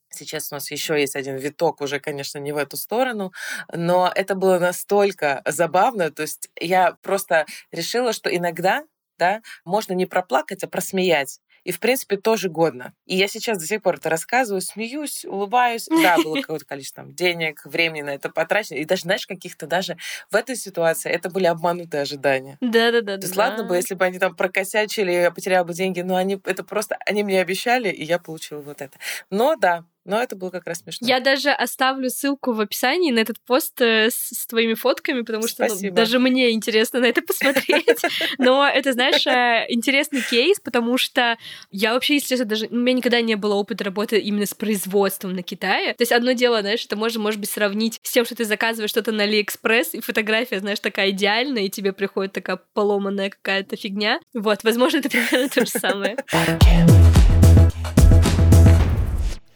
[0.09, 3.31] Сейчас у нас еще есть один виток, уже, конечно, не в эту сторону,
[3.73, 6.11] но это было настолько забавно.
[6.11, 8.83] То есть я просто решила, что иногда
[9.17, 11.39] да, можно не проплакать, а просмеять.
[11.67, 12.93] И, в принципе, тоже годно.
[13.05, 15.89] И я сейчас до сих пор это рассказываю, смеюсь, улыбаюсь.
[15.89, 18.77] Да, было какое-то количество там, денег, времени на это потрачено.
[18.77, 19.97] И даже, знаешь, каких-то даже
[20.31, 22.57] в этой ситуации это были обманутые ожидания.
[22.61, 23.17] Да-да-да.
[23.17, 26.39] То есть, ладно бы, если бы они там прокосячили, я потеряла бы деньги, но они
[26.45, 28.97] это просто, они мне обещали, и я получила вот это.
[29.29, 31.05] Но да, но это было как раз смешно.
[31.05, 35.47] Я даже оставлю ссылку в описании на этот пост э, с, с твоими фотками, потому
[35.47, 38.01] что ну, даже мне интересно на это посмотреть.
[38.37, 41.37] Но это, знаешь, э, интересный кейс, потому что
[41.71, 42.67] я вообще, если честно, даже...
[42.67, 45.93] У меня никогда не было опыта работы именно с производством на Китае.
[45.93, 48.89] То есть одно дело, знаешь, это можно, может быть, сравнить с тем, что ты заказываешь
[48.89, 54.21] что-то на Алиэкспресс, и фотография, знаешь, такая идеальная, и тебе приходит такая поломанная какая-то фигня.
[54.33, 56.15] Вот, возможно, это примерно то же самое.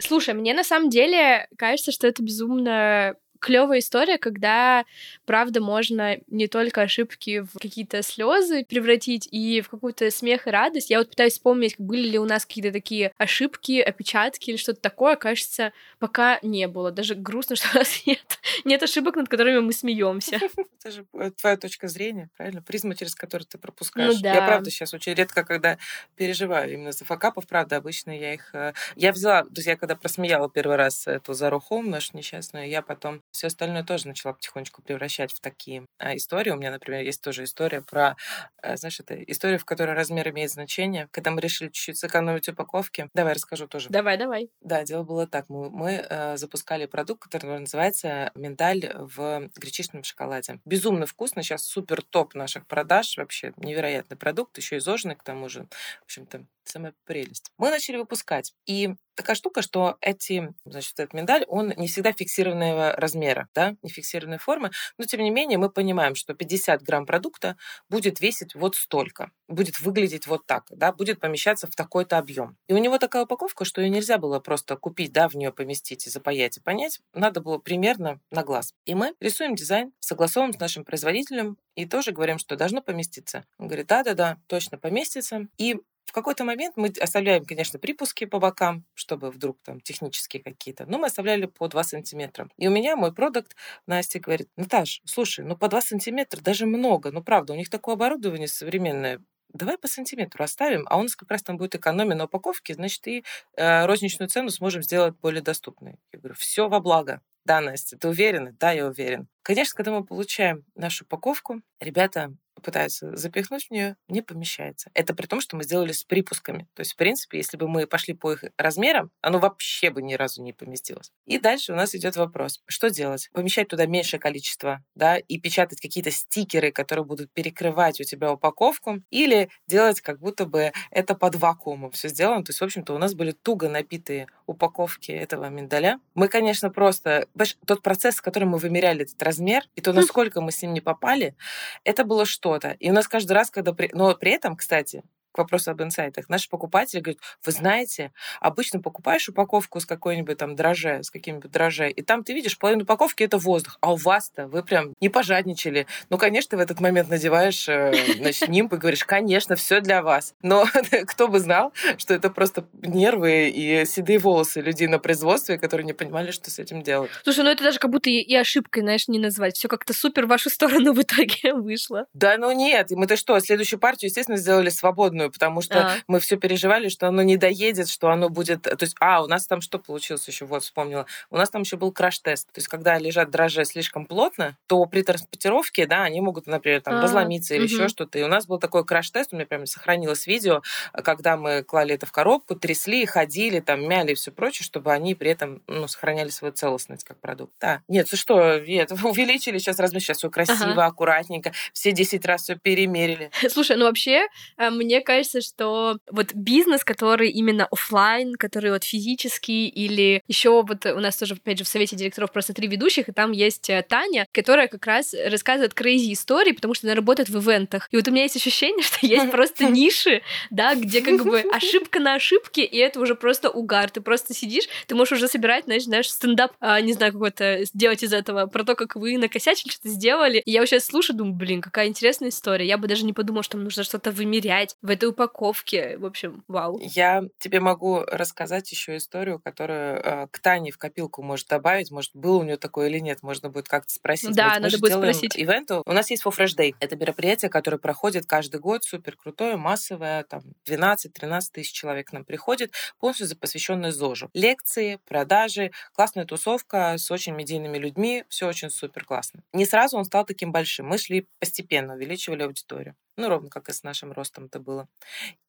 [0.01, 4.85] Слушай, мне на самом деле кажется, что это безумно клевая история, когда,
[5.25, 10.89] правда, можно не только ошибки в какие-то слезы превратить и в какую-то смех и радость.
[10.89, 15.15] Я вот пытаюсь вспомнить, были ли у нас какие-то такие ошибки, опечатки или что-то такое.
[15.15, 16.91] Кажется, пока не было.
[16.91, 20.39] Даже грустно, что у нас нет, нет ошибок, над которыми мы смеемся.
[20.79, 22.61] Это же э, твоя точка зрения, правильно?
[22.61, 24.15] Призма, через которую ты пропускаешь.
[24.15, 24.35] Ну, да.
[24.35, 25.79] Я, правда, сейчас очень редко, когда
[26.15, 28.53] переживаю именно за факапов, правда, обычно я их...
[28.53, 32.81] Э, я взяла, то есть я когда просмеяла первый раз эту Зару нашу несчастную, я
[32.81, 36.51] потом все остальное тоже начала потихонечку превращать в такие а, истории.
[36.51, 38.15] У меня, например, есть тоже история про,
[38.61, 41.07] а, знаешь, это история, в которой размер имеет значение.
[41.11, 43.89] Когда мы решили чуть-чуть сэкономить упаковки, давай расскажу тоже.
[43.89, 44.49] Давай, давай.
[44.61, 45.49] Да, дело было так.
[45.49, 50.59] Мы, мы э, запускали продукт, который называется миндаль в гречичном шоколаде.
[50.65, 55.67] Безумно вкусно, сейчас супер топ наших продаж, вообще невероятный продукт, еще изожный к тому же.
[56.01, 57.51] В общем-то, самая прелесть.
[57.57, 58.53] Мы начали выпускать.
[58.65, 63.89] И такая штука, что эти, значит, этот миндаль, он не всегда фиксированного размера, да, не
[63.89, 67.57] фиксированной формы, но тем не менее мы понимаем, что 50 грамм продукта
[67.89, 72.57] будет весить вот столько, будет выглядеть вот так, да, будет помещаться в такой-то объем.
[72.67, 76.07] И у него такая упаковка, что ее нельзя было просто купить, да, в нее поместить
[76.07, 78.73] и запаять и понять, надо было примерно на глаз.
[78.85, 83.45] И мы рисуем дизайн, согласовываем с нашим производителем и тоже говорим, что должно поместиться.
[83.57, 85.47] Он говорит, да-да-да, точно поместится.
[85.57, 90.85] И в какой-то момент мы оставляем, конечно, припуски по бокам, чтобы вдруг там технические какие-то,
[90.85, 92.49] но мы оставляли по 2 сантиметра.
[92.57, 93.55] И у меня мой продукт
[93.87, 97.95] Настя говорит, Наташ, слушай, ну по 2 сантиметра даже много, ну правда, у них такое
[97.95, 99.21] оборудование современное,
[99.53, 103.07] давай по сантиметру оставим, а у нас как раз там будет экономия на упаковке, значит,
[103.07, 103.23] и
[103.55, 105.95] э, розничную цену сможем сделать более доступной.
[106.11, 107.21] Я говорю, все во благо.
[107.45, 108.53] Да, Настя, ты уверена?
[108.59, 109.27] Да, я уверен.
[109.41, 114.89] Конечно, когда мы получаем нашу упаковку, ребята пытаются запихнуть в нее, не помещается.
[114.93, 116.67] Это при том, что мы сделали с припусками.
[116.73, 120.13] То есть, в принципе, если бы мы пошли по их размерам, оно вообще бы ни
[120.13, 121.11] разу не поместилось.
[121.25, 123.29] И дальше у нас идет вопрос, что делать?
[123.33, 129.01] Помещать туда меньшее количество, да, и печатать какие-то стикеры, которые будут перекрывать у тебя упаковку,
[129.09, 132.43] или делать как будто бы это под вакуумом все сделано.
[132.43, 135.99] То есть, в общем-то, у нас были туго напитые упаковки этого миндаля.
[136.13, 137.27] Мы, конечно, просто...
[137.65, 140.81] Тот процесс, с которым мы вымеряли этот размер, и то, насколько мы с ним не
[140.81, 141.35] попали,
[141.83, 142.71] это было что-то.
[142.79, 143.75] И у нас каждый раз, когда...
[143.93, 149.27] Но при этом, кстати, к вопросу об инсайтах, наши покупатели говорят, вы знаете, обычно покупаешь
[149.29, 153.37] упаковку с какой-нибудь там дроже, с каким-нибудь дроже, и там ты видишь, половину упаковки это
[153.37, 155.87] воздух, а у вас-то вы прям не пожадничали.
[156.09, 160.33] Ну, конечно, в этот момент надеваешь э, значит, нимб и говоришь, конечно, все для вас.
[160.41, 160.65] Но
[161.07, 165.93] кто бы знал, что это просто нервы и седые волосы людей на производстве, которые не
[165.93, 167.11] понимали, что с этим делать.
[167.23, 169.55] Слушай, ну это даже как будто и ошибкой, знаешь, не назвать.
[169.55, 172.05] Все как-то супер в вашу сторону в итоге вышло.
[172.13, 172.91] Да, ну нет.
[172.91, 175.97] Мы-то что, следующую партию, естественно, сделали свободную полную, потому что а.
[176.07, 178.63] мы все переживали, что оно не доедет, что оно будет...
[178.63, 180.45] То есть, а, у нас там что получилось еще?
[180.45, 181.05] Вот, вспомнила.
[181.29, 182.47] У нас там еще был краш-тест.
[182.51, 186.95] То есть, когда лежат дрожжи слишком плотно, то при транспортировке, да, они могут, например, там,
[186.95, 187.01] а.
[187.01, 187.73] разломиться или угу.
[187.73, 188.19] еще что-то.
[188.19, 190.61] И у нас был такой краш-тест, у меня прям сохранилось видео,
[190.93, 195.15] когда мы клали это в коробку, трясли, ходили, там, мяли и все прочее, чтобы они
[195.15, 197.53] при этом, ну, сохраняли свою целостность как продукт.
[197.59, 197.81] Да.
[197.87, 200.85] Нет, ты что, нет, увеличили сейчас размер, сейчас все красиво, ага.
[200.85, 203.31] аккуратненько, все 10 раз все перемерили.
[203.49, 208.83] Слушай, ну вообще, э, мне кажется, кажется, что вот бизнес, который именно офлайн, который вот
[208.83, 213.09] физический, или еще вот у нас тоже, опять же, в совете директоров просто три ведущих,
[213.09, 217.29] и там есть э, Таня, которая как раз рассказывает crazy истории, потому что она работает
[217.29, 217.87] в ивентах.
[217.91, 221.99] И вот у меня есть ощущение, что есть просто ниши, да, где как бы ошибка
[221.99, 223.89] на ошибке, и это уже просто угар.
[223.89, 228.03] Ты просто сидишь, ты можешь уже собирать, знаешь, знаешь стендап, а, не знаю, какой-то сделать
[228.03, 230.41] из этого, про то, как вы накосячили, что-то сделали.
[230.45, 232.65] И я сейчас слушаю, думаю, блин, какая интересная история.
[232.65, 235.97] Я бы даже не подумала, что нужно что-то вымерять в этой упаковке.
[235.97, 236.79] В общем, вау.
[236.79, 241.89] Я тебе могу рассказать еще историю, которую э, к Тане в копилку может добавить.
[241.91, 244.35] Может, было у нее такое или нет, можно будет как-то спросить.
[244.35, 245.35] Да, вот надо будет спросить.
[245.35, 245.81] Ивенту.
[245.85, 246.75] У нас есть For Fresh Day.
[246.79, 252.23] Это мероприятие, которое проходит каждый год, супер крутое, массовое, там 12-13 тысяч человек к нам
[252.23, 254.29] приходит, полностью посвященное ЗОЖу.
[254.33, 259.43] Лекции, продажи, классная тусовка с очень медийными людьми, все очень супер классно.
[259.53, 260.87] Не сразу он стал таким большим.
[260.87, 262.95] Мы шли постепенно, увеличивали аудиторию.
[263.17, 264.87] Ну, ровно как и с нашим ростом это было.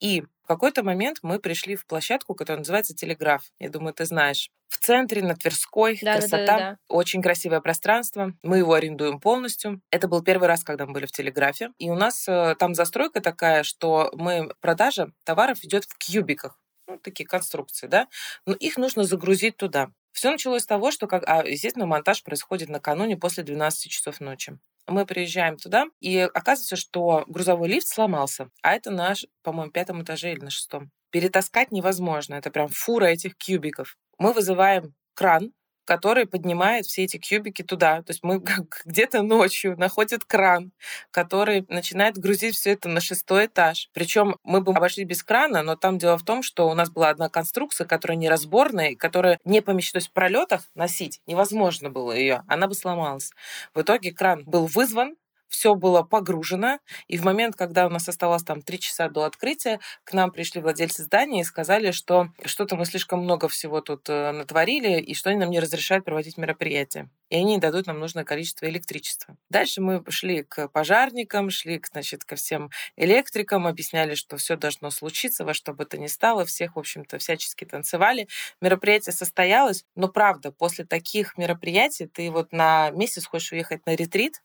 [0.00, 3.42] И в какой-то момент мы пришли в площадку, которая называется Телеграф.
[3.58, 4.50] Я думаю, ты знаешь.
[4.68, 6.78] В центре, на Тверской, да, красота, да, да, да.
[6.88, 8.32] очень красивое пространство.
[8.42, 9.82] Мы его арендуем полностью.
[9.90, 11.70] Это был первый раз, когда мы были в Телеграфе.
[11.78, 16.98] И у нас э, там застройка такая, что мы продажа товаров идет в кьюбиках ну,
[16.98, 18.08] такие конструкции, да,
[18.46, 19.90] но их нужно загрузить туда.
[20.12, 24.58] Все началось с того, что, как, а, естественно, монтаж происходит накануне после 12 часов ночи.
[24.86, 30.32] Мы приезжаем туда, и оказывается, что грузовой лифт сломался, а это наш, по-моему, пятом этаже
[30.32, 30.90] или на шестом.
[31.10, 33.96] Перетаскать невозможно, это прям фура этих кьюбиков.
[34.18, 35.52] Мы вызываем кран,
[35.84, 38.02] который поднимает все эти кьюбики туда.
[38.02, 38.42] То есть мы
[38.84, 40.72] где-то ночью находят кран,
[41.10, 43.88] который начинает грузить все это на шестой этаж.
[43.92, 47.10] Причем мы бы обошли без крана, но там дело в том, что у нас была
[47.10, 52.42] одна конструкция, которая неразборная, которая не помещена, то есть в пролетах носить невозможно было ее,
[52.46, 53.30] она бы сломалась.
[53.74, 55.16] В итоге кран был вызван,
[55.52, 59.80] все было погружено, и в момент, когда у нас оставалось там три часа до открытия,
[60.02, 64.32] к нам пришли владельцы здания и сказали, что что-то мы слишком много всего тут э,
[64.32, 67.10] натворили, и что они нам не разрешают проводить мероприятия.
[67.28, 69.36] И они не дадут нам нужное количество электричества.
[69.50, 75.44] Дальше мы шли к пожарникам, шли, значит, ко всем электрикам, объясняли, что все должно случиться,
[75.44, 76.46] во что бы то ни стало.
[76.46, 78.26] Всех, в общем-то, всячески танцевали.
[78.62, 84.42] Мероприятие состоялось, но правда, после таких мероприятий ты вот на месяц хочешь уехать на ретрит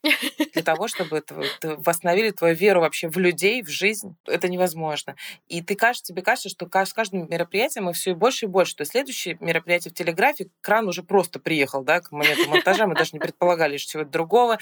[0.54, 1.23] для того, чтобы чтобы
[1.77, 4.15] восстановили твою веру вообще в людей, в жизнь.
[4.25, 5.15] Это невозможно.
[5.47, 8.75] И ты кажется, тебе кажется, что с каждым мероприятием мы все больше и больше.
[8.75, 12.88] То есть следующее мероприятие в телеграфе, кран уже просто приехал, да, к моменту монтажа.
[12.88, 14.57] Мы даже не предполагали что чего-то другого.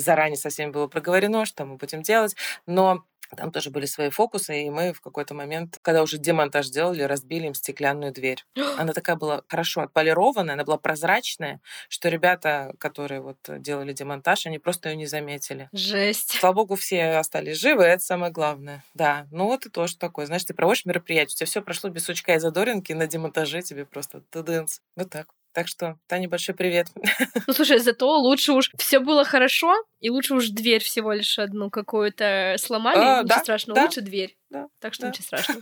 [0.00, 2.36] Заранее со всеми было проговорено, что мы будем делать.
[2.66, 3.04] Но
[3.36, 7.46] там тоже были свои фокусы, и мы в какой-то момент, когда уже демонтаж делали, разбили
[7.46, 8.44] им стеклянную дверь.
[8.78, 14.58] Она такая была хорошо отполированная, она была прозрачная, что ребята, которые вот делали демонтаж, они
[14.58, 15.68] просто ее не заметили.
[15.72, 16.38] Жесть.
[16.38, 18.84] Слава богу, все остались живы, это самое главное.
[18.94, 20.26] Да, ну вот и тоже такое.
[20.26, 23.84] Знаешь, ты проводишь мероприятие, у тебя все прошло без сучка и задоринки, на демонтаже тебе
[23.84, 24.80] просто тудынц.
[24.96, 25.28] Вот так.
[25.52, 26.86] Так что, Таня, большой привет.
[27.46, 31.70] Ну, слушай, зато лучше уж все было хорошо, и лучше уж дверь всего лишь одну
[31.70, 32.98] какую-то сломали.
[32.98, 34.36] А, ничего да, страшного, да, лучше дверь.
[34.50, 35.08] Да, так что да.
[35.08, 35.60] ничего страшного.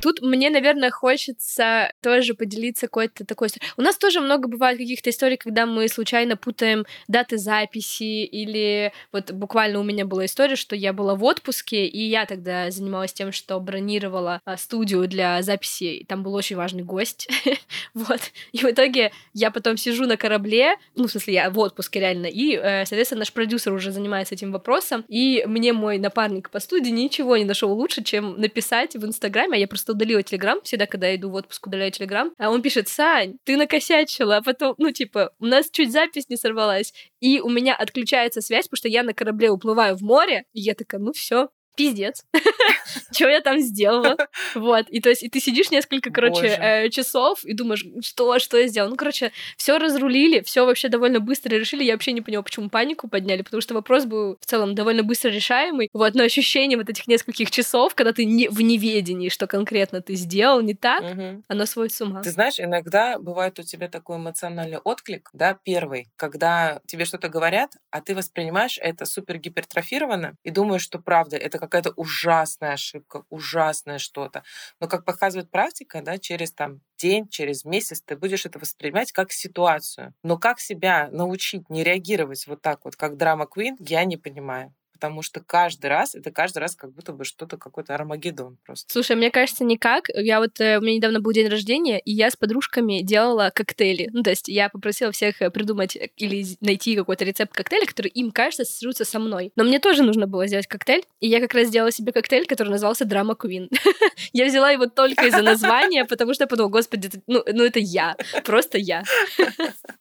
[0.00, 3.48] Тут мне, наверное, хочется тоже поделиться какой-то такой...
[3.76, 9.32] У нас тоже много бывает каких-то историй, когда мы случайно путаем даты записи, или вот
[9.32, 13.32] буквально у меня была история, что я была в отпуске, и я тогда занималась тем,
[13.32, 17.28] что бронировала а, студию для записи, там был очень важный гость,
[17.94, 18.20] вот.
[18.52, 22.26] И в итоге я потом сижу на корабле, ну, в смысле, я в отпуске реально,
[22.26, 26.90] и, э, соответственно, наш продюсер уже занимается этим вопросом, и мне мой напарник по студии
[26.90, 30.86] ничего не нашел лучше, чем написать в Инстаграме, а я просто просто удалила Телеграм, всегда,
[30.86, 34.74] когда я иду в отпуск, удаляю Телеграм, а он пишет, Сань, ты накосячила, а потом,
[34.78, 38.88] ну, типа, у нас чуть запись не сорвалась, и у меня отключается связь, потому что
[38.88, 41.48] я на корабле уплываю в море, и я такая, ну все,
[41.78, 42.24] пиздец,
[43.12, 44.16] что я там сделала,
[44.56, 48.58] вот, и то есть, и ты сидишь несколько, короче, э, часов и думаешь, что, что
[48.58, 52.42] я сделала, ну, короче, все разрулили, все вообще довольно быстро решили, я вообще не поняла,
[52.42, 56.76] почему панику подняли, потому что вопрос был в целом довольно быстро решаемый, вот, но ощущение
[56.76, 61.02] вот этих нескольких часов, когда ты не, в неведении, что конкретно ты сделал не так,
[61.02, 61.44] угу.
[61.46, 62.22] оно сводит с ума.
[62.22, 67.76] Ты знаешь, иногда бывает у тебя такой эмоциональный отклик, да, первый, когда тебе что-то говорят,
[67.92, 73.24] а ты воспринимаешь это супер гипертрофированно и думаешь, что правда, это как какая-то ужасная ошибка,
[73.30, 74.42] ужасное что-то.
[74.80, 79.32] Но, как показывает практика, да, через там день, через месяц ты будешь это воспринимать как
[79.32, 80.14] ситуацию.
[80.22, 84.74] Но как себя научить не реагировать вот так вот, как драма Queen, я не понимаю.
[84.98, 88.92] Потому что каждый раз, это каждый раз как будто бы что-то, какой-то Армагеддон просто.
[88.92, 90.08] Слушай, мне кажется, никак.
[90.12, 94.08] Я вот, э, у меня недавно был день рождения, и я с подружками делала коктейли.
[94.12, 98.32] Ну, то есть я попросила всех э, придумать или найти какой-то рецепт коктейля, который им
[98.32, 99.52] кажется ассоциируется со мной.
[99.54, 102.70] Но мне тоже нужно было сделать коктейль, и я как раз сделала себе коктейль, который
[102.70, 103.70] назывался Драма Квин.
[104.32, 108.16] я взяла его только из-за названия, потому что я подумала, господи, ну, ну это я,
[108.44, 109.04] просто я.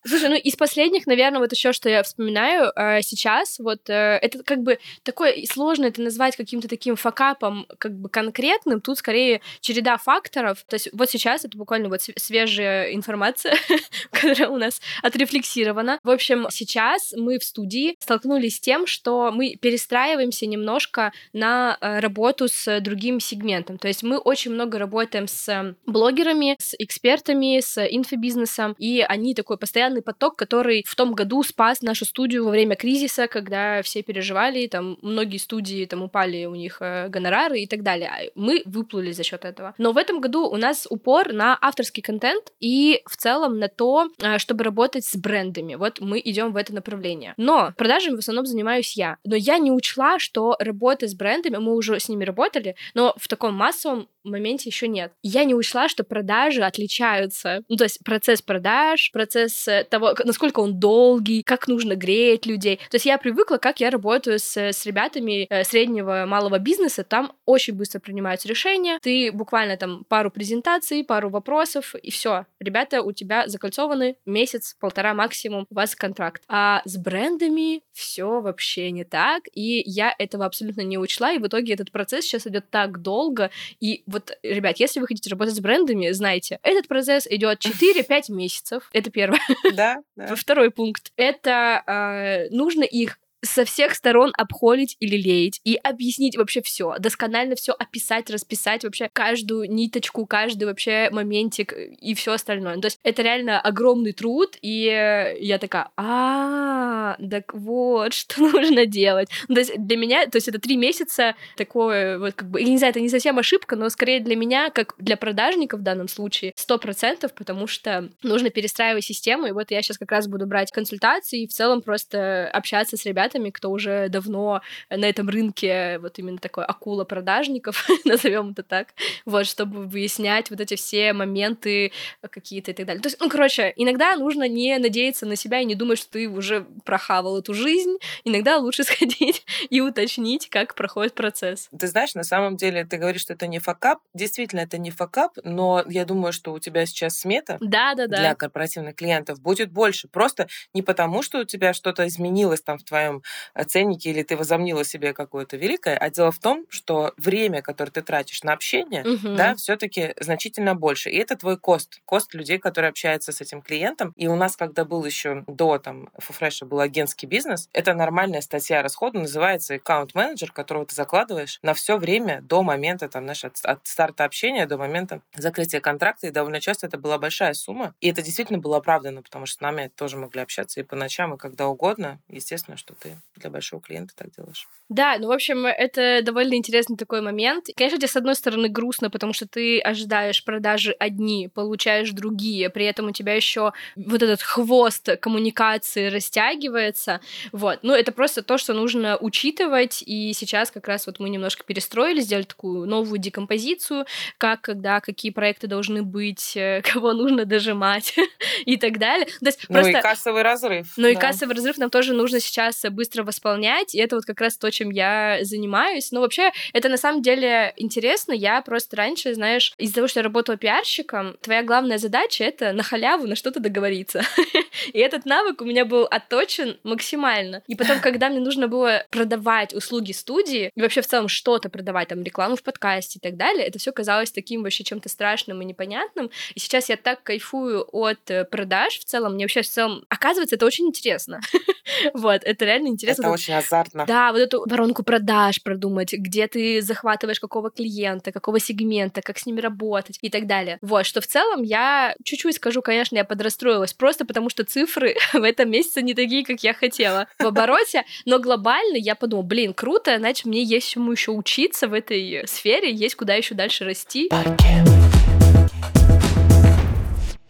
[0.04, 4.64] Слушай, ну из последних, наверное, вот еще что я вспоминаю э, сейчас, вот это как
[4.64, 8.82] бы такое сложно это назвать каким-то таким факапом, как бы конкретным.
[8.82, 10.64] Тут скорее череда факторов.
[10.68, 13.56] То есть вот сейчас это буквально вот свежая информация,
[14.12, 16.00] которая у нас отрефлексирована.
[16.04, 22.00] В общем, сейчас мы в студии столкнулись с тем, что мы перестраиваемся немножко на э,
[22.00, 23.78] работу с другим сегментом.
[23.78, 29.58] То есть мы очень много работаем с блогерами, с экспертами, с инфобизнесом, и они такой
[29.58, 34.68] постоянный поток, который в том году спас нашу студию во время кризиса, когда все переживали,
[34.68, 38.10] там многие студии там упали у них э, гонорары и так далее.
[38.10, 39.74] А мы выплыли за счет этого.
[39.78, 44.10] Но в этом году у нас упор на авторский контент и в целом на то,
[44.20, 45.76] э, чтобы работать с брендами.
[45.76, 47.34] Вот мы идем в это направление.
[47.38, 49.18] Но продажами в основном занимаюсь я.
[49.24, 53.28] Но я не учла, что работа с брендами, мы уже с ними работали, но в
[53.28, 55.12] таком массовом моменте еще нет.
[55.24, 57.64] Я не учла, что продажи отличаются.
[57.68, 62.78] Ну, то есть процесс продаж, процесс э, того, насколько он долгий, как нужно греть людей.
[62.90, 67.04] То есть я привыкла, как я работаю с, с ребятами э, среднего малого бизнеса.
[67.04, 69.00] Там очень быстро принимаются решения.
[69.02, 72.46] Ты буквально там пару презентаций, пару вопросов, и все.
[72.60, 76.44] Ребята у тебя закольцованы месяц, полтора максимум, у вас контракт.
[76.48, 81.48] А с брендами все вообще не так, и я этого абсолютно не учла, и в
[81.48, 83.50] итоге этот процесс сейчас идет так долго,
[83.80, 88.24] и вот вот, ребят, если вы хотите работать с брендами, знайте, этот процесс идет 4-5
[88.30, 88.90] месяцев.
[88.94, 89.40] Это первое.
[89.74, 90.36] Да, да.
[90.36, 91.12] Второй пункт.
[91.16, 97.56] Это э, нужно их со всех сторон обхолить или леять и объяснить вообще все, досконально
[97.56, 102.78] все описать, расписать вообще каждую ниточку, каждый вообще моментик и все остальное.
[102.78, 109.30] То есть это реально огромный труд, и я такая, а, так вот, что нужно делать.
[109.48, 112.68] Ну, то есть для меня, то есть это три месяца такое вот как бы, я
[112.68, 116.08] не знаю, это не совсем ошибка, но скорее для меня, как для продажника в данном
[116.08, 120.46] случае, сто процентов, потому что нужно перестраивать систему, и вот я сейчас как раз буду
[120.48, 125.30] брать консультации и в целом просто общаться с ребятами, ребятами, кто уже давно на этом
[125.30, 128.90] рынке, вот именно такой акула продажников, назовем это так,
[129.26, 133.02] вот, чтобы выяснять вот эти все моменты какие-то и так далее.
[133.02, 136.30] То есть, ну, короче, иногда нужно не надеяться на себя и не думать, что ты
[136.30, 137.98] уже прохавал эту жизнь.
[138.24, 141.70] Иногда лучше сходить и уточнить, как проходит процесс.
[141.78, 144.00] Ты знаешь, на самом деле ты говоришь, что это не факап.
[144.14, 148.18] Действительно, это не факап, но я думаю, что у тебя сейчас смета да, да, да.
[148.18, 150.08] для корпоративных клиентов будет больше.
[150.08, 153.17] Просто не потому, что у тебя что-то изменилось там в твоем
[153.54, 157.92] там ценники или ты возомнила себе какое-то великое, а дело в том, что время, которое
[157.92, 159.36] ты тратишь на общение, угу.
[159.36, 161.10] да, все-таки значительно больше.
[161.10, 164.14] И это твой кост, кост людей, которые общаются с этим клиентом.
[164.16, 168.82] И у нас, когда был еще до там Фуфреша был агентский бизнес, это нормальная статья
[168.82, 173.86] расхода, называется аккаунт-менеджер, которого ты закладываешь на все время до момента там, знаешь, от, от
[173.88, 176.28] старта общения до момента закрытия контракта.
[176.28, 177.94] И довольно часто это была большая сумма.
[178.02, 181.34] И это действительно было оправдано, потому что с нами тоже могли общаться и по ночам,
[181.34, 182.20] и когда угодно.
[182.28, 184.68] Естественно, что ты для большого клиента так делаешь.
[184.90, 187.66] Да, ну, в общем, это довольно интересный такой момент.
[187.76, 192.86] Конечно, тебе, с одной стороны, грустно, потому что ты ожидаешь продажи одни, получаешь другие, при
[192.86, 197.20] этом у тебя еще вот этот хвост коммуникации растягивается.
[197.52, 197.80] Вот.
[197.82, 202.22] Ну, это просто то, что нужно учитывать, и сейчас как раз вот мы немножко перестроили,
[202.22, 204.06] сделали такую новую декомпозицию,
[204.38, 208.16] как, когда, какие проекты должны быть, э, кого нужно дожимать
[208.66, 209.26] и так далее.
[209.26, 210.00] То есть ну просто...
[210.00, 210.94] и кассовый разрыв.
[210.96, 211.12] Ну да.
[211.12, 214.70] и кассовый разрыв нам тоже нужно сейчас быстро восполнять, и это вот как раз то,
[214.72, 216.12] чем я занимаюсь.
[216.12, 218.34] Но вообще, это на самом деле интересно.
[218.34, 222.84] Я просто раньше, знаешь, из-за того, что я работала пиарщиком, твоя главная задача— это на
[222.84, 224.24] халяву на что-то договориться.
[224.94, 227.62] и этот навык у меня был отточен максимально.
[227.68, 232.10] И потом, когда мне нужно было продавать услуги студии, и вообще в целом что-то продавать,
[232.10, 235.66] там, рекламу в подкасте и так далее, это все казалось таким вообще чем-то страшным и
[235.66, 236.32] непонятным.
[236.56, 240.56] И сейчас я так кайфую от э, продаж в целом, мне вообще в целом, оказывается,
[240.56, 241.40] это очень интересно.
[242.14, 244.06] вот, это реально интересно это очень азартно.
[244.06, 249.46] Да, вот эту воронку продаж продумать, где ты захватываешь какого клиента, какого сегмента, как с
[249.46, 250.78] ними работать и так далее.
[250.82, 255.44] Вот, что в целом я чуть-чуть скажу, конечно, я подрастроилась, просто потому что цифры в
[255.44, 260.18] этом месяце не такие, как я хотела в обороте, но глобально я подумала, блин, круто,
[260.18, 264.30] значит, мне есть чему еще учиться в этой сфере, есть куда еще дальше расти.
[264.30, 265.07] Паркет.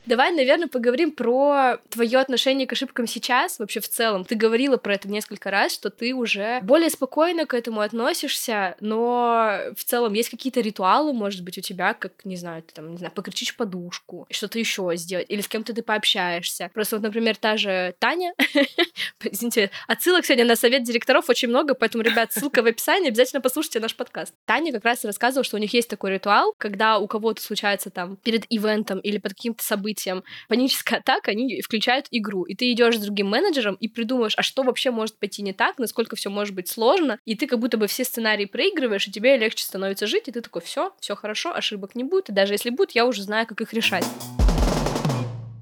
[0.08, 4.24] Давай, наверное, поговорим про твое отношение к ошибкам сейчас, вообще в целом.
[4.24, 9.60] Ты говорила про это несколько раз, что ты уже более спокойно к этому относишься, но
[9.76, 12.98] в целом есть какие-то ритуалы, может быть, у тебя, как, не знаю, ты там, не
[12.98, 16.72] знаю, покричишь подушку, что-то еще сделать, или с кем-то ты пообщаешься.
[16.74, 18.34] Просто вот, например, та же Таня,
[19.24, 23.82] извините, отсылок сегодня на совет директоров очень много, поэтому, ребят, ссылка в описании, обязательно послушайте
[23.82, 24.34] наш подкаст.
[24.46, 28.16] Таня как раз рассказывала, что у них есть такой ритуал, когда у кого-то случается там
[28.16, 32.44] перед ивентом или под каким-то событием событиям паническая атака, они включают игру.
[32.44, 35.78] И ты идешь с другим менеджером и придумываешь, а что вообще может пойти не так,
[35.78, 37.20] насколько все может быть сложно.
[37.26, 40.42] И ты как будто бы все сценарии проигрываешь, и тебе легче становится жить, и ты
[40.42, 42.30] такой, все, все хорошо, ошибок не будет.
[42.30, 44.06] И даже если будет, я уже знаю, как их решать.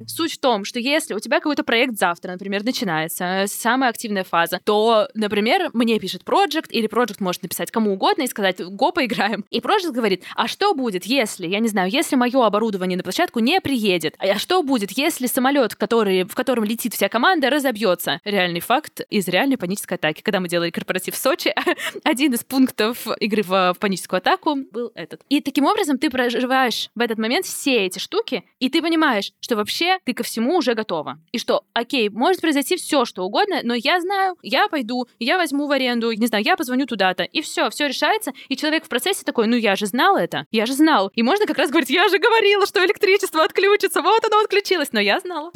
[0.07, 4.23] Суть в том, что если у тебя какой-то проект завтра, например, начинается, э, самая активная
[4.23, 8.91] фаза, то, например, мне пишет проект, или проект может написать кому угодно и сказать, го,
[8.91, 9.45] поиграем.
[9.49, 13.39] И проект говорит, а что будет, если, я не знаю, если мое оборудование на площадку
[13.39, 14.15] не приедет?
[14.19, 18.19] А что будет, если самолет, который, в котором летит вся команда, разобьется?
[18.23, 20.21] Реальный факт из реальной панической атаки.
[20.21, 21.53] Когда мы делали корпоратив в Сочи,
[22.03, 25.21] один из пунктов игры в, в паническую атаку был этот.
[25.29, 29.55] И таким образом ты проживаешь в этот момент все эти штуки, и ты понимаешь, что
[29.55, 31.19] вообще ты ко всему уже готова.
[31.31, 35.67] И что, окей, может произойти все, что угодно, но я знаю, я пойду, я возьму
[35.67, 39.23] в аренду, не знаю, я позвоню туда-то, и все, все решается, и человек в процессе
[39.23, 41.11] такой, ну я же знал это, я же знал.
[41.15, 44.99] И можно как раз говорить, я же говорила, что электричество отключится, вот оно отключилось, но
[44.99, 45.51] я знала.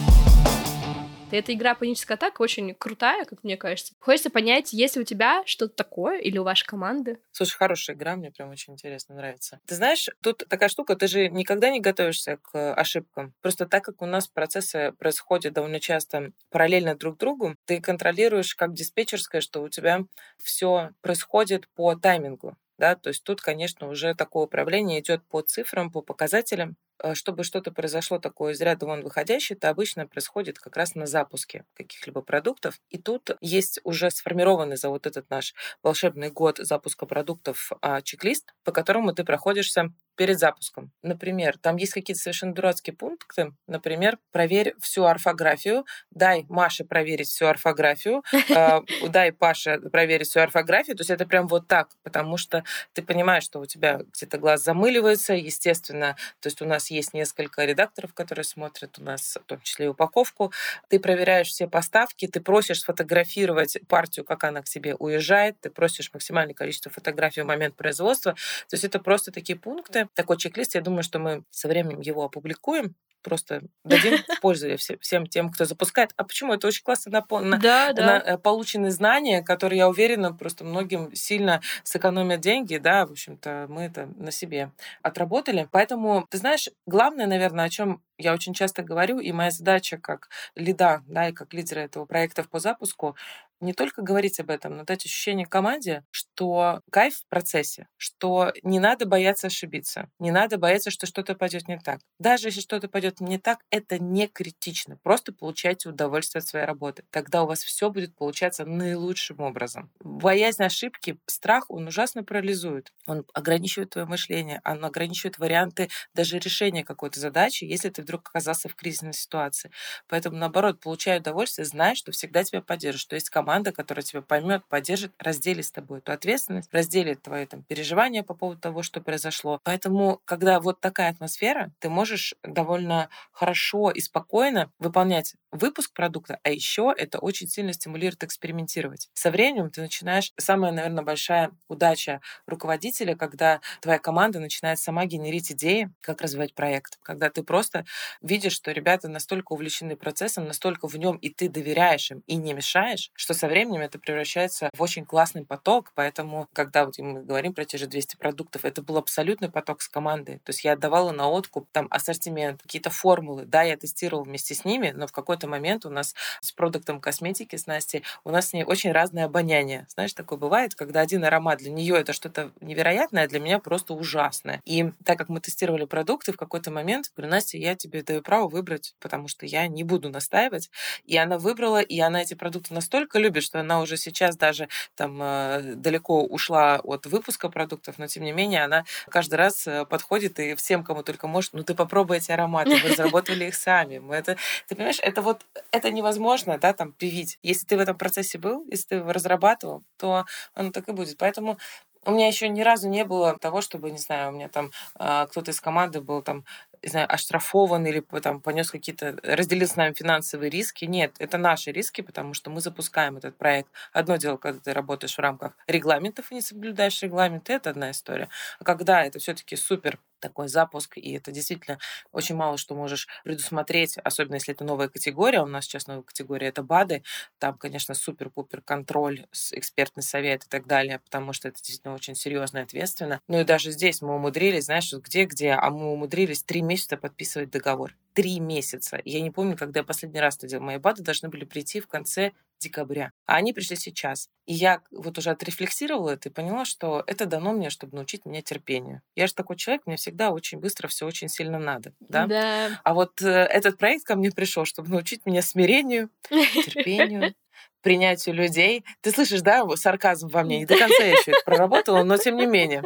[1.31, 3.93] Эта игра «Паническая атака» очень крутая, как мне кажется.
[3.99, 7.19] Хочется понять, есть ли у тебя что-то такое или у вашей команды?
[7.31, 9.59] Слушай, хорошая игра, мне прям очень интересно нравится.
[9.67, 13.35] Ты знаешь, тут такая штука, ты же никогда не готовишься к ошибкам.
[13.41, 18.73] Просто так как у нас процессы происходят довольно часто параллельно друг другу, ты контролируешь как
[18.73, 20.05] диспетчерская, что у тебя
[20.43, 22.57] все происходит по таймингу.
[22.79, 26.77] Да, то есть тут, конечно, уже такое управление идет по цифрам, по показателям,
[27.13, 31.65] чтобы что-то произошло такое из ряда вон выходящее, это обычно происходит как раз на запуске
[31.73, 32.79] каких-либо продуктов.
[32.89, 38.53] И тут есть уже сформированный за вот этот наш волшебный год запуска продуктов а, чек-лист,
[38.63, 40.91] по которому ты проходишься перед запуском.
[41.01, 43.53] Например, там есть какие-то совершенно дурацкие пункты.
[43.67, 48.21] Например, проверь всю орфографию, дай Маше проверить всю орфографию,
[48.53, 50.97] а, дай Паше проверить всю орфографию.
[50.97, 54.61] То есть это прям вот так, потому что ты понимаешь, что у тебя где-то глаз
[54.61, 56.17] замыливается, естественно.
[56.41, 59.89] То есть у нас есть несколько редакторов, которые смотрят у нас, в том числе и
[59.89, 60.51] упаковку.
[60.89, 66.11] Ты проверяешь все поставки, ты просишь сфотографировать партию, как она к тебе уезжает, ты просишь
[66.13, 68.33] максимальное количество фотографий в момент производства.
[68.33, 70.75] То есть это просто такие пункты, такой чек-лист.
[70.75, 76.11] Я думаю, что мы со временем его опубликуем просто дадим пользу всем тем, кто запускает.
[76.15, 76.53] А почему?
[76.53, 78.23] Это очень классно на, да, да.
[78.25, 83.83] на полученные знания, которые, я уверена, просто многим сильно сэкономят деньги, да, в общем-то, мы
[83.83, 85.67] это на себе отработали.
[85.71, 90.29] Поэтому, ты знаешь, главное, наверное, о чем я очень часто говорю, и моя задача как
[90.55, 93.15] лида, да, и как лидера этого проекта по запуску,
[93.61, 98.79] не только говорить об этом, но дать ощущение команде, что кайф в процессе, что не
[98.79, 101.99] надо бояться ошибиться, не надо бояться, что что-то пойдет не так.
[102.19, 104.97] Даже если что-то пойдет не так, это не критично.
[105.03, 107.03] Просто получайте удовольствие от своей работы.
[107.11, 109.91] Тогда у вас все будет получаться наилучшим образом.
[109.99, 112.93] Боязнь ошибки, страх, он ужасно парализует.
[113.07, 118.69] Он ограничивает твое мышление, он ограничивает варианты даже решения какой-то задачи, если ты вдруг оказался
[118.69, 119.71] в кризисной ситуации.
[120.07, 124.63] Поэтому, наоборот, получай удовольствие, знай, что всегда тебя поддержит, что есть команда, которая тебя поймет,
[124.67, 129.59] поддержит, разделит с тобой эту ответственность, разделит твои там переживания по поводу того, что произошло.
[129.63, 136.49] Поэтому, когда вот такая атмосфера, ты можешь довольно хорошо и спокойно выполнять выпуск продукта, а
[136.49, 139.09] еще это очень сильно стимулирует экспериментировать.
[139.13, 145.51] Со временем ты начинаешь, самая, наверное, большая удача руководителя, когда твоя команда начинает сама генерить
[145.51, 147.85] идеи, как развивать проект, когда ты просто
[148.21, 152.53] видишь, что ребята настолько увлечены процессом, настолько в нем и ты доверяешь им и не
[152.53, 157.53] мешаешь, что со временем это превращается в очень классный поток, поэтому, когда вот мы говорим
[157.53, 160.39] про те же 200 продуктов, это был абсолютный поток с командой.
[160.45, 163.45] То есть я отдавала на откуп там ассортимент, какие-то формулы.
[163.45, 167.55] Да, я тестировала вместе с ними, но в какой-то момент у нас с продуктом косметики,
[167.55, 169.87] с Настей, у нас с ней очень разное обоняние.
[169.89, 173.93] Знаешь, такое бывает, когда один аромат для нее это что-то невероятное, а для меня просто
[173.93, 174.61] ужасное.
[174.65, 178.47] И так как мы тестировали продукты, в какой-то момент говорю, Настя, я тебе даю право
[178.47, 180.69] выбрать, потому что я не буду настаивать.
[181.05, 185.21] И она выбрала, и она эти продукты настолько любит, что она уже сейчас даже там
[185.21, 190.39] э, далеко ушла от выпуска продуктов, но тем не менее она каждый раз э, подходит
[190.39, 193.99] и всем, кому только может, ну ты попробуй эти ароматы, мы разработали их сами.
[193.99, 194.37] Мы это,
[194.67, 197.39] ты понимаешь, это вот, это невозможно, да, там, привить.
[197.43, 201.17] Если ты в этом процессе был, если ты его разрабатывал, то оно так и будет.
[201.17, 201.57] Поэтому
[202.05, 205.27] у меня еще ни разу не было того, чтобы, не знаю, у меня там э,
[205.29, 206.45] кто-то из команды был там
[206.83, 210.85] не знаю, оштрафован или там понес какие-то, разделил с нами финансовые риски.
[210.85, 213.69] Нет, это наши риски, потому что мы запускаем этот проект.
[213.93, 218.29] Одно дело, когда ты работаешь в рамках регламентов и не соблюдаешь регламенты, это одна история.
[218.59, 221.79] А когда это все-таки супер такой запуск, и это действительно
[222.11, 225.41] очень мало что можешь предусмотреть, особенно если это новая категория.
[225.41, 227.03] У нас сейчас новая категория— это БАДы.
[227.37, 232.59] Там, конечно, супер-пупер контроль, экспертный совет и так далее, потому что это действительно очень серьезно
[232.59, 233.21] и ответственно.
[233.27, 237.95] Ну и даже здесь мы умудрились, знаешь, где-где, а мы умудрились три месяца подписывать договор.
[238.13, 238.99] Три месяца.
[239.05, 240.65] Я не помню, когда я последний раз это делал.
[240.65, 243.11] Мои БАДы должны были прийти в конце декабря.
[243.25, 244.29] А они пришли сейчас.
[244.45, 248.41] И я вот уже отрефлексировала это и поняла, что это дано мне, чтобы научить меня
[248.41, 249.01] терпению.
[249.15, 251.93] Я же такой человек, мне всегда очень быстро все очень сильно надо.
[251.99, 252.27] Да?
[252.27, 252.81] Да.
[252.83, 257.33] А вот э, этот проект ко мне пришел, чтобы научить меня смирению, терпению,
[257.81, 258.83] принятию людей.
[259.01, 260.59] Ты слышишь, да, сарказм во мне?
[260.59, 262.83] Не до конца я еще это проработала, но тем не менее.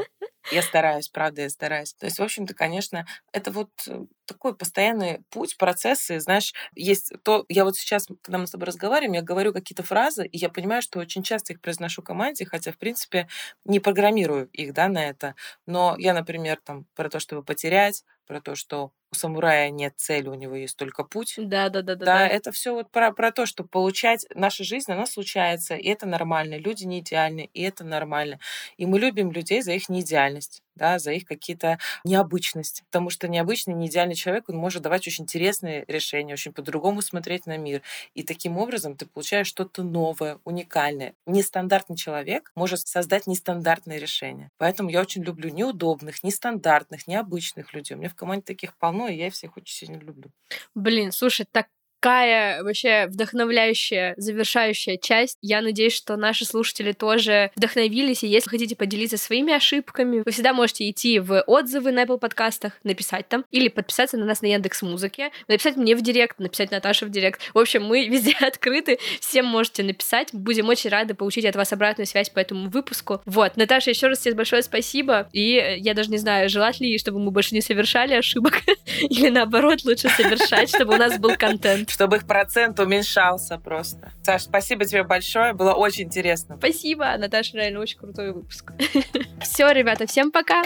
[0.51, 1.93] Я стараюсь, правда, я стараюсь.
[1.93, 6.19] То есть, в общем-то, конечно, это вот э, такой постоянный путь, процессы.
[6.19, 7.45] Знаешь, есть то...
[7.47, 10.82] Я вот сейчас, когда мы с тобой разговариваем, я говорю какие-то фразы, и я понимаю,
[10.82, 13.30] что очень часто их произношу команде, хотя, в принципе,
[13.63, 15.36] не программирую их, да, на это.
[15.65, 20.28] Но я, например, там, про то, чтобы потерять, про то, что у самурая нет цели,
[20.28, 21.36] у него есть только путь.
[21.38, 22.05] Да, да, да, да.
[22.05, 26.07] Да, это все вот про, про то, что получать наша жизнь, она случается, и это
[26.07, 26.57] нормально.
[26.57, 28.39] Люди не идеальны, и это нормально.
[28.78, 32.84] И мы любим людей за их неидеальность да, за их какие-то необычности.
[32.86, 37.57] Потому что необычный, неидеальный человек, он может давать очень интересные решения, очень по-другому смотреть на
[37.57, 37.82] мир.
[38.14, 41.14] И таким образом ты получаешь что-то новое, уникальное.
[41.26, 44.49] Нестандартный человек может создать нестандартные решения.
[44.57, 47.95] Поэтому я очень люблю неудобных, нестандартных, необычных людей.
[47.95, 50.31] У меня в команде таких полно, и я всех очень сильно люблю.
[50.75, 51.67] Блин, слушай, так
[52.03, 55.37] такая вообще вдохновляющая, завершающая часть.
[55.41, 60.53] Я надеюсь, что наши слушатели тоже вдохновились, и если хотите поделиться своими ошибками, вы всегда
[60.53, 64.81] можете идти в отзывы на Apple подкастах, написать там, или подписаться на нас на Яндекс
[64.81, 67.39] Музыке, написать мне в директ, написать Наташе в директ.
[67.53, 70.27] В общем, мы везде открыты, всем можете написать.
[70.33, 73.21] Будем очень рады получить от вас обратную связь по этому выпуску.
[73.25, 77.19] Вот, Наташа, еще раз тебе большое спасибо, и я даже не знаю, желать ли, чтобы
[77.19, 78.61] мы больше не совершали ошибок,
[79.09, 84.11] или наоборот, лучше совершать, чтобы у нас был контент чтобы их процент уменьшался просто.
[84.23, 86.55] Саш, спасибо тебе большое, было очень интересно.
[86.57, 88.71] Спасибо, Наташа, реально очень крутой выпуск.
[89.41, 90.63] Все, ребята, всем пока!